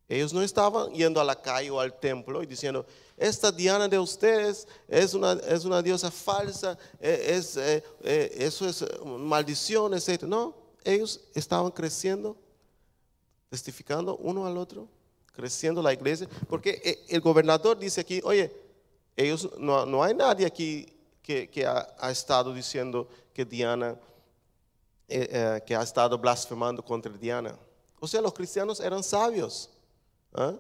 Ellos 0.08 0.34
no 0.34 0.42
estaban 0.42 0.92
yendo 0.92 1.22
a 1.22 1.24
la 1.24 1.40
calle 1.40 1.70
o 1.70 1.80
al 1.80 2.00
templo 2.00 2.42
y 2.42 2.48
diciendo, 2.48 2.86
esta 3.16 3.52
Diana 3.52 3.88
de 3.88 4.00
ustedes 4.00 4.68
es 4.88 5.14
una, 5.14 5.34
es 5.34 5.66
una 5.66 5.84
diosa 5.84 6.10
falsa, 6.10 6.78
eh, 7.00 7.26
es, 7.30 7.58
eh, 7.58 7.84
eh, 8.04 8.32
eso 8.38 8.68
es 8.68 8.82
eh, 8.82 8.88
maldición, 9.06 9.94
etc. 9.94 10.24
No, 10.24 10.56
ellos 10.84 11.22
estaban 11.36 11.70
creciendo, 11.70 12.36
testificando 13.50 14.18
uno 14.18 14.48
al 14.48 14.58
otro, 14.58 14.88
creciendo 15.32 15.82
la 15.82 15.94
iglesia, 15.94 16.28
porque 16.48 16.82
eh, 16.84 17.06
el 17.10 17.22
gobernador 17.22 17.78
dice 17.78 18.02
aquí, 18.02 18.22
oye, 18.24 18.52
ellos 19.16 19.50
no, 19.58 19.86
no 19.86 20.04
hay 20.04 20.14
nadie 20.14 20.46
aquí 20.46 20.86
que, 21.22 21.50
que 21.50 21.66
ha, 21.66 22.10
estado 22.10 22.54
diciendo 22.54 23.08
que 23.34 23.46
Diana, 23.46 23.98
eh, 25.08 25.28
eh, 25.32 25.64
que 25.66 25.76
ha 25.76 25.82
estado 25.82 26.18
blasfemando 26.18 26.84
contra 26.84 27.12
Diana. 27.12 27.56
O 28.00 28.08
sea, 28.08 28.22
los 28.22 28.34
cristianos 28.34 28.80
eran 28.80 29.04
sabios. 29.04 29.70
¿ah? 30.34 30.56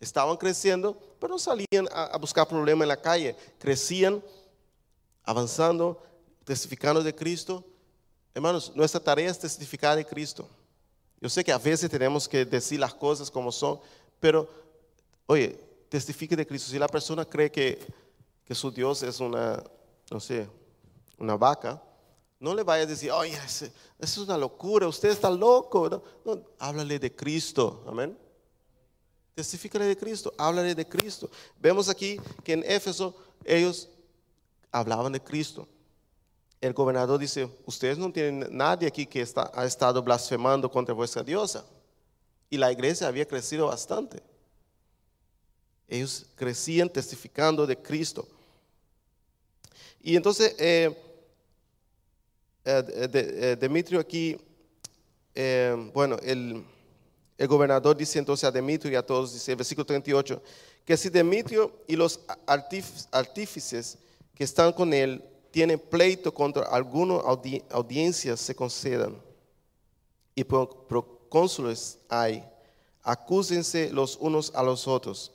Estaban 0.00 0.36
creciendo, 0.36 0.98
pero 1.20 1.34
no 1.34 1.38
salían 1.38 1.88
a, 1.92 2.04
a 2.04 2.18
buscar 2.18 2.48
problemas 2.48 2.84
en 2.84 2.88
la 2.88 3.00
calle. 3.00 3.36
Crecían, 3.58 4.22
avanzando, 5.22 6.02
testificando 6.44 7.02
de 7.02 7.14
Cristo. 7.14 7.62
Hermanos, 8.34 8.72
nuestra 8.74 9.00
tarea 9.00 9.30
es 9.30 9.38
testificar 9.38 9.96
de 9.96 10.06
Cristo. 10.06 10.48
Yo 11.20 11.28
sé 11.28 11.44
que 11.44 11.52
a 11.52 11.58
veces 11.58 11.90
tenemos 11.90 12.28
que 12.28 12.44
decir 12.44 12.80
las 12.80 12.94
cosas 12.94 13.30
como 13.30 13.52
son, 13.52 13.80
pero, 14.20 14.48
oye, 15.26 15.58
testifique 15.88 16.36
de 16.36 16.46
Cristo. 16.46 16.70
Si 16.70 16.78
la 16.78 16.88
persona 16.88 17.24
cree 17.24 17.50
que, 17.50 17.78
que 18.44 18.54
su 18.54 18.70
Dios 18.70 19.02
es 19.02 19.20
una, 19.20 19.62
no 20.10 20.20
sé, 20.20 20.48
una 21.18 21.36
vaca, 21.36 21.82
no 22.40 22.54
le 22.54 22.62
vaya 22.62 22.84
a 22.84 22.86
decir, 22.86 23.10
oye, 23.10 23.36
eso 23.44 23.66
es 23.98 24.18
una 24.18 24.38
locura, 24.38 24.86
usted 24.86 25.10
está 25.10 25.30
loco. 25.30 26.02
No, 26.24 26.40
háblale 26.58 26.98
de 26.98 27.14
Cristo, 27.14 27.84
amén. 27.86 28.16
Testifícale 29.34 29.86
de 29.86 29.96
Cristo, 29.96 30.32
háblale 30.36 30.74
de 30.74 30.88
Cristo. 30.88 31.30
Vemos 31.58 31.88
aquí 31.88 32.20
que 32.44 32.52
en 32.54 32.64
Éfeso 32.64 33.14
ellos 33.44 33.88
hablaban 34.70 35.12
de 35.12 35.20
Cristo. 35.20 35.66
El 36.60 36.72
gobernador 36.72 37.20
dice, 37.20 37.48
ustedes 37.66 37.98
no 37.98 38.12
tienen 38.12 38.48
nadie 38.50 38.88
aquí 38.88 39.06
que 39.06 39.24
ha 39.54 39.64
estado 39.64 40.02
blasfemando 40.02 40.70
contra 40.70 40.92
vuestra 40.92 41.22
diosa. 41.22 41.64
Y 42.50 42.56
la 42.56 42.72
iglesia 42.72 43.06
había 43.06 43.26
crecido 43.26 43.66
bastante. 43.66 44.22
Ellos 45.86 46.26
crecían 46.34 46.88
testificando 46.88 47.66
de 47.66 47.76
Cristo. 47.76 48.26
Y 50.02 50.16
entonces, 50.16 50.54
eh, 50.58 50.96
eh, 52.64 53.08
eh, 53.12 53.56
Demetrio 53.58 54.00
aquí, 54.00 54.36
eh, 55.34 55.90
bueno, 55.94 56.16
el, 56.22 56.64
el 57.36 57.48
gobernador 57.48 57.96
dice 57.96 58.18
entonces 58.18 58.44
a 58.44 58.50
Demetrio 58.50 58.92
y 58.92 58.96
a 58.96 59.04
todos, 59.04 59.32
dice 59.32 59.52
el 59.52 59.56
versículo 59.56 59.84
38, 59.86 60.42
que 60.84 60.96
si 60.96 61.08
Demetrio 61.08 61.72
y 61.86 61.96
los 61.96 62.20
artífices 62.46 63.98
que 64.34 64.44
están 64.44 64.72
con 64.72 64.92
él 64.92 65.22
tienen 65.50 65.78
pleito 65.78 66.32
contra 66.32 66.64
alguna 66.64 67.14
audi- 67.14 67.62
audiencia, 67.70 68.36
se 68.36 68.54
concedan. 68.54 69.16
Y 70.34 70.44
pro- 70.44 71.17
procónsules 71.28 71.98
hay, 72.08 72.44
acúsense 73.02 73.90
los 73.90 74.16
unos 74.16 74.52
a 74.54 74.62
los 74.62 74.88
otros. 74.88 75.32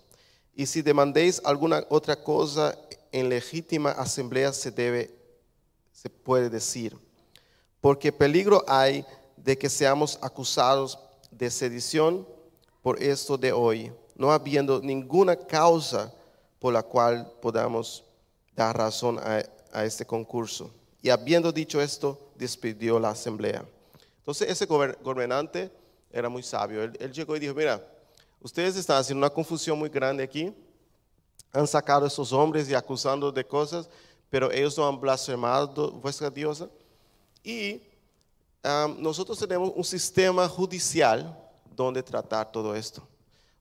Y 0.56 0.66
si 0.66 0.82
demandéis 0.82 1.42
alguna 1.46 1.86
otra 1.90 2.16
cosa 2.16 2.78
en 3.12 3.30
legítima 3.30 3.92
asamblea 3.92 4.52
se 4.54 4.72
debe, 4.72 5.14
se 5.92 6.10
puede 6.10 6.50
decir. 6.50 6.98
Porque 7.80 8.12
peligro 8.12 8.64
hay 8.68 9.06
de 9.38 9.58
que 9.58 9.70
seamos 9.70 10.18
acusados 10.22 10.98
de 11.32 11.50
sedición 11.50 12.28
por 12.82 13.02
esto 13.02 13.38
de 13.38 13.52
hoy, 13.52 13.92
no 14.16 14.32
habiendo 14.32 14.82
ninguna 14.82 15.36
causa 15.36 16.14
por 16.60 16.74
la 16.74 16.84
cual 16.84 17.32
podamos 17.42 18.04
dar 18.56 18.78
razón 18.78 19.20
a, 19.20 19.44
a 19.72 19.86
este 19.86 20.06
concurso. 20.06 20.72
Y 21.02 21.10
habiendo 21.10 21.52
dicho 21.52 21.82
esto, 21.82 22.32
despidió 22.36 23.00
la 23.00 23.10
asamblea. 23.10 23.66
Entonces 24.20 24.50
ese 24.50 24.68
gober- 24.68 24.98
gobernante 25.04 25.70
era 26.14 26.30
muy 26.30 26.44
sabio. 26.44 26.84
Él, 26.84 26.96
él 27.00 27.12
llegó 27.12 27.36
y 27.36 27.40
dijo, 27.40 27.56
mira, 27.56 27.86
ustedes 28.40 28.78
están 28.78 28.98
haciendo 28.98 29.26
una 29.26 29.34
confusión 29.34 29.78
muy 29.78 29.90
grande 29.90 30.24
aquí. 30.24 30.54
Han 31.52 31.68
sacado 31.68 32.06
a 32.06 32.08
esos 32.08 32.32
hombres 32.32 32.70
y 32.70 32.76
acusando 32.76 33.32
de 33.32 33.46
cosas, 33.46 33.90
pero 34.30 34.52
ellos 34.52 34.78
no 34.78 34.88
han 34.88 35.00
blasfemado 35.00 35.92
vuestra 35.92 36.30
diosa. 36.30 36.70
Y 37.44 37.82
nosotros 38.98 39.38
tenemos 39.40 39.74
un 39.76 39.84
sistema 39.84 40.48
judicial 40.48 41.38
donde 41.76 42.02
tratar 42.02 42.52
todo 42.52 42.76
esto. 42.76 43.06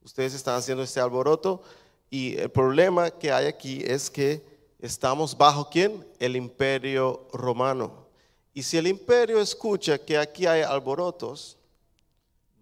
Ustedes 0.04 0.34
están 0.34 0.56
haciendo 0.56 0.82
este 0.82 1.00
alboroto 1.00 1.62
y 2.10 2.36
el 2.36 2.50
problema 2.50 3.10
que 3.10 3.32
hay 3.32 3.46
aquí 3.46 3.82
es 3.84 4.10
que 4.10 4.44
estamos 4.78 5.36
bajo 5.36 5.68
quién? 5.70 6.06
El 6.18 6.36
imperio 6.36 7.26
romano. 7.32 8.06
Y 8.54 8.62
si 8.62 8.76
el 8.76 8.86
imperio 8.86 9.40
escucha 9.40 9.98
que 9.98 10.18
aquí 10.18 10.46
hay 10.46 10.62
alborotos, 10.62 11.56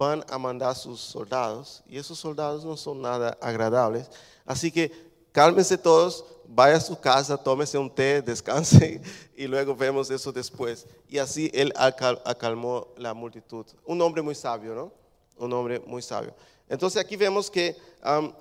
van 0.00 0.24
a 0.30 0.38
mandar 0.38 0.74
sus 0.74 0.98
soldados 0.98 1.82
y 1.86 1.98
esos 1.98 2.18
soldados 2.18 2.64
no 2.64 2.74
son 2.74 3.02
nada 3.02 3.36
agradables. 3.38 4.08
Así 4.46 4.72
que 4.72 4.90
cálmense 5.30 5.76
todos, 5.76 6.24
vaya 6.48 6.76
a 6.76 6.80
su 6.80 6.98
casa, 6.98 7.36
tómese 7.36 7.76
un 7.76 7.94
té, 7.94 8.22
descanse 8.26 9.02
y 9.36 9.46
luego 9.46 9.76
vemos 9.76 10.10
eso 10.10 10.32
después. 10.32 10.86
Y 11.06 11.18
así 11.18 11.50
él 11.52 11.70
acal- 11.76 12.22
acalmó 12.24 12.88
la 12.96 13.12
multitud. 13.12 13.66
Un 13.84 14.00
hombre 14.00 14.22
muy 14.22 14.34
sabio, 14.34 14.74
¿no? 14.74 14.90
Un 15.36 15.52
hombre 15.52 15.78
muy 15.80 16.00
sabio. 16.00 16.34
Entonces 16.66 16.98
aquí 16.98 17.16
vemos 17.16 17.50
que 17.50 17.76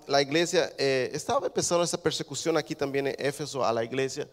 la 0.08 0.22
iglesia, 0.22 0.72
eh, 0.78 1.10
estaba 1.12 1.48
empezando 1.48 1.84
esa 1.84 2.02
persecución 2.02 2.56
aquí 2.56 2.74
también 2.74 3.08
en 3.08 3.16
Éfeso 3.20 3.66
a 3.66 3.74
la 3.74 3.84
iglesia, 3.84 4.30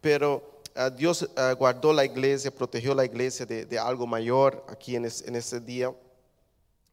pero 0.00 0.60
ah, 0.76 0.90
Dios 0.90 1.28
ah, 1.34 1.54
guardó 1.58 1.92
la 1.92 2.04
iglesia, 2.04 2.54
protegió 2.54 2.94
la 2.94 3.04
iglesia 3.04 3.44
de, 3.44 3.78
algo 3.80 4.06
mayor 4.06 4.64
aquí 4.68 4.94
en 4.94 5.06
ese 5.06 5.58
día. 5.58 5.92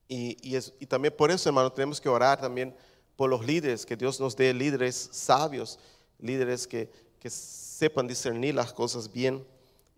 Y, 0.07 0.37
y 0.47 0.55
es- 0.55 0.73
y 0.79 0.85
también 0.85 1.13
por 1.15 1.31
eso, 1.31 1.49
hermano, 1.49 1.71
tenemos 1.71 1.99
que 1.99 2.09
orar 2.09 2.39
también 2.39 2.75
por 3.15 3.29
los 3.29 3.45
líderes, 3.45 3.85
que 3.85 3.95
Dios 3.95 4.19
nos 4.19 4.35
dé 4.35 4.53
líderes 4.53 5.09
sabios, 5.11 5.79
líderes 6.19 6.67
que, 6.67 6.89
que 7.19 7.29
sepan 7.29 8.07
discernir 8.07 8.53
las 8.55 8.71
cosas 8.73 9.11
bien, 9.11 9.45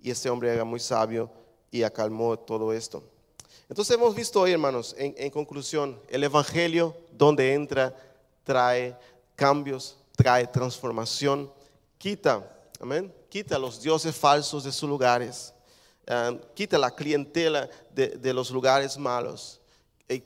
y 0.01 0.11
este 0.11 0.29
hombre 0.29 0.53
era 0.53 0.63
muy 0.63 0.79
sabio 0.79 1.29
y 1.71 1.83
acalmó 1.83 2.37
todo 2.37 2.71
esto. 2.71 3.03
Entonces 3.69 3.95
hemos 3.95 4.15
visto 4.15 4.39
hoy, 4.39 4.51
hermanos, 4.53 4.95
en, 4.97 5.13
en 5.17 5.29
conclusión, 5.31 5.99
el 6.09 6.23
Evangelio 6.23 6.95
donde 7.11 7.53
entra 7.53 7.93
trae 8.43 8.95
cambios, 9.35 9.97
trae 10.15 10.47
transformación, 10.47 11.51
quita, 11.97 12.49
amén, 12.79 13.13
quita 13.29 13.59
los 13.59 13.81
dioses 13.81 14.15
falsos 14.15 14.63
de 14.63 14.71
sus 14.71 14.87
lugares, 14.87 15.53
eh, 16.05 16.39
quita 16.53 16.77
la 16.77 16.91
clientela 16.95 17.69
de, 17.93 18.09
de 18.09 18.33
los 18.33 18.51
lugares 18.51 18.97
malos, 18.97 19.59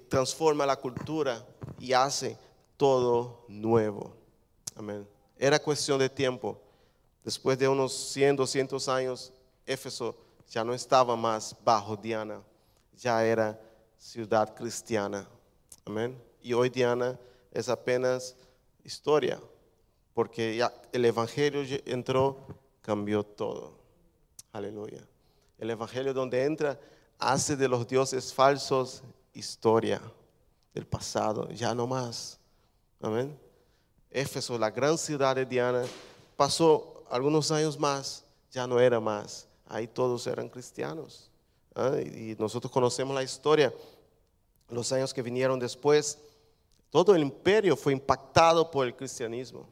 transforma 0.10 0.66
la 0.66 0.76
cultura 0.76 1.46
y 1.80 1.94
hace 1.94 2.38
todo 2.78 3.46
nuevo. 3.48 4.14
Amén. 4.76 5.08
Era 5.38 5.60
cuestión 5.60 6.00
de 6.00 6.10
tiempo. 6.10 6.62
Después 7.24 7.58
de 7.58 7.68
unos 7.68 7.94
100, 7.94 8.36
200 8.36 8.88
años, 8.90 9.34
Éfeso 9.66 10.16
ya 10.50 10.64
no 10.64 10.74
estaba 10.74 11.16
más 11.16 11.56
bajo 11.64 11.96
Diana, 11.96 12.42
ya 12.98 13.26
era 13.26 13.60
ciudad 13.98 14.54
cristiana. 14.54 15.28
Amén. 15.86 16.22
Y 16.42 16.54
hoy 16.54 16.70
Diana 16.70 17.20
es 17.52 17.70
apenas 17.70 18.36
historia, 18.84 19.40
porque 20.14 20.58
ya 20.58 20.74
el 20.92 21.06
Evangelio 21.06 21.62
entró, 21.86 22.38
cambió 22.82 23.24
todo. 23.24 23.74
Aleluya. 24.52 25.02
El 25.58 25.70
Evangelio 25.70 26.14
donde 26.14 26.44
entra 26.44 26.80
hace 27.18 27.56
de 27.56 27.68
los 27.68 27.88
dioses 27.88 28.34
falsos 28.34 29.04
historia 29.34 30.02
del 30.74 30.86
pasado, 30.86 31.50
ya 31.52 31.74
no 31.74 31.88
más. 31.88 32.40
Amén. 33.02 33.38
Éfeso, 34.10 34.58
la 34.58 34.70
gran 34.70 34.98
ciudad 34.98 35.36
de 35.36 35.46
Diana, 35.46 35.84
pasó 36.36 37.04
algunos 37.10 37.52
años 37.52 37.80
más, 37.80 38.24
ya 38.52 38.68
no 38.68 38.80
era 38.80 39.00
más. 39.00 39.48
Ahí 39.68 39.88
todos 39.88 40.28
eran 40.28 40.50
cristianos. 40.50 41.30
¿ah? 41.76 41.98
Y 42.00 42.36
nosotros 42.38 42.72
conocemos 42.72 43.16
la 43.16 43.24
historia. 43.24 43.74
Los 44.70 44.92
años 44.92 45.14
que 45.14 45.22
vinieron 45.22 45.60
después, 45.60 46.18
todo 46.90 47.16
el 47.16 47.22
imperio 47.22 47.76
fue 47.76 47.94
impactado 47.94 48.70
por 48.70 48.86
el 48.86 48.96
cristianismo. 48.96 49.68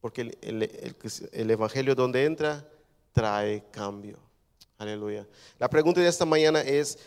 Porque 0.00 0.22
el, 0.22 0.38
el, 0.40 0.96
el 1.32 1.50
Evangelio 1.50 1.94
donde 1.94 2.24
entra 2.24 2.68
trae 3.12 3.64
cambio. 3.70 4.18
Aleluya. 4.78 5.26
La 5.58 5.68
pregunta 5.68 6.00
de 6.00 6.08
esta 6.08 6.24
mañana 6.24 6.60
es, 6.60 6.98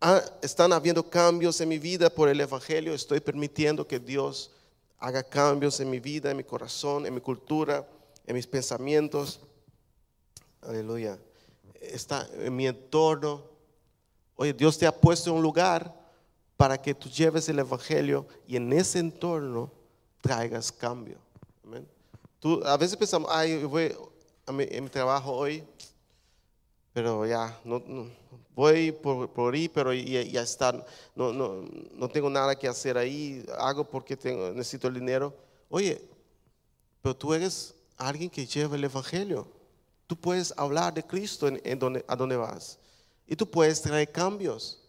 Ah, 0.00 0.22
están 0.42 0.72
habiendo 0.72 1.10
cambios 1.10 1.60
en 1.60 1.68
mi 1.68 1.78
vida 1.80 2.08
por 2.08 2.28
el 2.28 2.40
Evangelio, 2.40 2.94
estoy 2.94 3.18
permitiendo 3.18 3.84
que 3.84 3.98
Dios 3.98 4.52
haga 5.00 5.24
cambios 5.24 5.80
en 5.80 5.90
mi 5.90 5.98
vida, 5.98 6.30
en 6.30 6.36
mi 6.36 6.44
corazón, 6.44 7.04
en 7.04 7.14
mi 7.14 7.20
cultura, 7.20 7.84
en 8.24 8.36
mis 8.36 8.46
pensamientos. 8.46 9.40
Aleluya. 10.62 11.18
Está 11.80 12.28
en 12.32 12.54
mi 12.54 12.68
entorno. 12.68 13.42
Oye, 14.36 14.52
Dios 14.52 14.78
te 14.78 14.86
ha 14.86 14.94
puesto 14.94 15.30
en 15.30 15.36
un 15.36 15.42
lugar 15.42 15.92
para 16.56 16.80
que 16.80 16.94
tú 16.94 17.08
lleves 17.08 17.48
el 17.48 17.58
Evangelio 17.58 18.24
y 18.46 18.54
en 18.54 18.72
ese 18.72 19.00
entorno 19.00 19.72
traigas 20.20 20.70
cambio. 20.70 21.18
Tú, 22.38 22.62
a 22.64 22.76
veces 22.76 22.96
pensamos, 22.96 23.28
ay, 23.32 23.64
voy 23.64 23.96
a 24.46 24.52
mi 24.52 24.88
trabajo 24.90 25.32
hoy, 25.32 25.64
pero 26.92 27.26
ya, 27.26 27.58
no 27.64 27.82
voy 28.58 28.90
por, 28.90 29.30
por 29.30 29.54
ahí, 29.54 29.68
pero 29.68 29.94
ya, 29.94 30.20
ya 30.22 30.42
está, 30.42 30.84
no, 31.14 31.32
no, 31.32 31.64
no, 31.92 32.08
tengo 32.08 32.28
nada 32.28 32.58
que 32.58 32.66
hacer 32.66 32.98
ahí, 32.98 33.46
hago 33.56 33.88
porque 33.88 34.16
tengo, 34.16 34.50
necesito 34.50 34.88
el 34.88 34.94
dinero. 34.94 35.32
Oye, 35.68 36.02
pero 37.00 37.14
tú 37.14 37.32
eres 37.34 37.72
alguien 37.96 38.28
que 38.28 38.44
lleva 38.44 38.74
el 38.74 38.82
Evangelio. 38.82 39.46
Tú 40.08 40.16
puedes 40.16 40.52
hablar 40.56 40.92
de 40.92 41.04
Cristo 41.04 41.46
en, 41.46 41.78
donde, 41.78 42.04
a 42.08 42.16
donde 42.16 42.36
vas. 42.36 42.80
Y 43.28 43.36
tú 43.36 43.48
puedes 43.48 43.80
traer 43.80 44.10
cambios, 44.10 44.82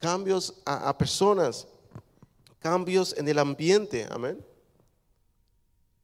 cambios 0.00 0.52
a, 0.64 0.88
a 0.88 0.98
personas, 0.98 1.68
cambios 2.58 3.14
en 3.16 3.28
el 3.28 3.38
ambiente, 3.38 4.08
amén. 4.10 4.44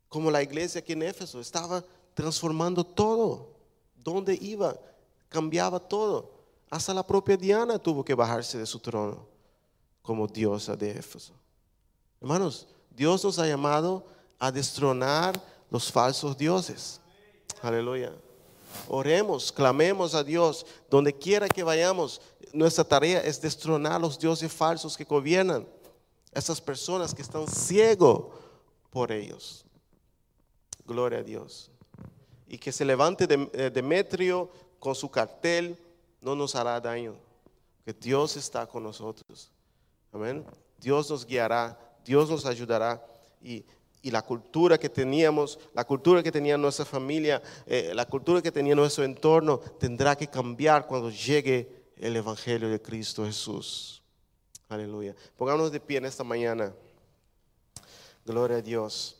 Como 0.09 0.31
la 0.31 0.45
iglesia 0.45 0.79
aquí 0.79 0.93
en 0.93 1.03
Éfeso 1.03 1.41
estaba 1.41 1.85
transformando 2.15 2.85
todo. 2.85 3.57
Donde 3.97 4.39
iba, 4.41 4.79
cambiaba 5.29 5.81
todo. 5.81 6.38
Hasta 6.71 6.93
la 6.93 7.07
propia 7.07 7.37
Diana 7.37 7.79
tuvo 7.79 8.05
que 8.05 8.15
bajarse 8.15 8.59
de 8.59 8.67
su 8.67 8.79
trono 8.79 9.27
como 10.03 10.27
diosa 10.27 10.77
de 10.77 10.91
Éfeso. 10.91 11.33
Hermanos, 12.21 12.67
Dios 12.91 13.25
nos 13.25 13.39
ha 13.39 13.47
llamado 13.47 14.05
a 14.39 14.51
destronar 14.51 15.41
los 15.71 15.91
falsos 15.91 16.37
dioses. 16.37 17.01
Aleluya. 17.63 18.13
Oremos, 18.89 19.51
clamemos 19.51 20.15
a 20.15 20.23
Dios. 20.23 20.67
Donde 20.91 21.13
quiera 21.13 21.49
que 21.49 21.63
vayamos, 21.63 22.21
nuestra 22.53 22.85
tarea 22.85 23.21
es 23.21 23.41
destronar 23.41 24.01
los 24.01 24.19
dioses 24.19 24.53
falsos 24.53 24.97
que 24.97 25.05
gobiernan. 25.05 25.67
Esas 26.33 26.61
personas 26.61 27.15
que 27.15 27.23
están 27.23 27.49
ciegos 27.49 28.27
por 28.91 29.11
ellos. 29.13 29.65
Gloria 30.85 31.21
a 31.21 31.23
Dios. 31.23 31.71
Y 32.47 32.59
que 32.59 32.73
se 32.73 32.85
levante 32.85 33.27
eh, 33.53 33.71
Demetrio 33.71 34.51
con 34.79 34.95
su 34.95 35.11
cartel 35.11 35.79
no 36.21 36.35
nos 36.35 36.55
hará 36.55 36.81
daño, 36.81 37.15
que 37.85 37.93
Dios 37.93 38.37
está 38.37 38.67
con 38.67 38.83
nosotros. 38.83 39.51
Amén. 40.13 40.45
Dios 40.79 41.11
nos 41.11 41.27
guiará, 41.27 41.79
Dios 42.05 42.31
nos 42.31 42.47
ayudará 42.47 43.05
y, 43.43 43.65
la 44.03 44.23
cultura 44.23 44.79
que 44.79 44.89
teníamos, 44.89 45.59
la 45.75 45.85
cultura 45.85 46.23
que 46.23 46.33
tenía 46.33 46.57
nuestra 46.57 46.87
familia, 46.87 47.43
eh, 47.67 47.93
la 47.95 48.07
cultura 48.07 48.41
que 48.41 48.51
tenía 48.51 48.75
nuestro 48.75 49.05
entorno, 49.05 49.59
tendrá 49.59 50.17
que 50.17 50.27
cambiar 50.29 50.87
cuando 50.87 51.11
llegue 51.11 51.93
el 51.95 52.17
Evangelio 52.17 52.71
de 52.71 52.81
Cristo 52.81 53.27
Jesús. 53.27 54.03
Aleluya. 54.71 55.15
Pongámonos 55.37 55.73
de 55.73 55.81
pie 55.81 55.99
en 55.99 56.07
esta 56.07 56.25
mañana. 56.25 56.73
Gloria 58.25 58.59
a 58.59 58.63
Dios. 58.63 59.17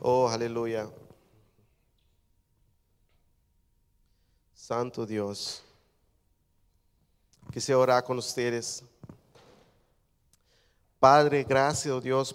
Oh, 0.00 0.28
aleluya. 0.28 0.88
Santo 4.66 5.04
Dios. 5.04 5.62
Quisiera 7.52 7.78
orar 7.78 8.02
con 8.02 8.16
ustedes. 8.16 8.82
Padre, 10.98 11.44
gracias, 11.44 11.92
oh 11.92 12.00
Dios, 12.00 12.22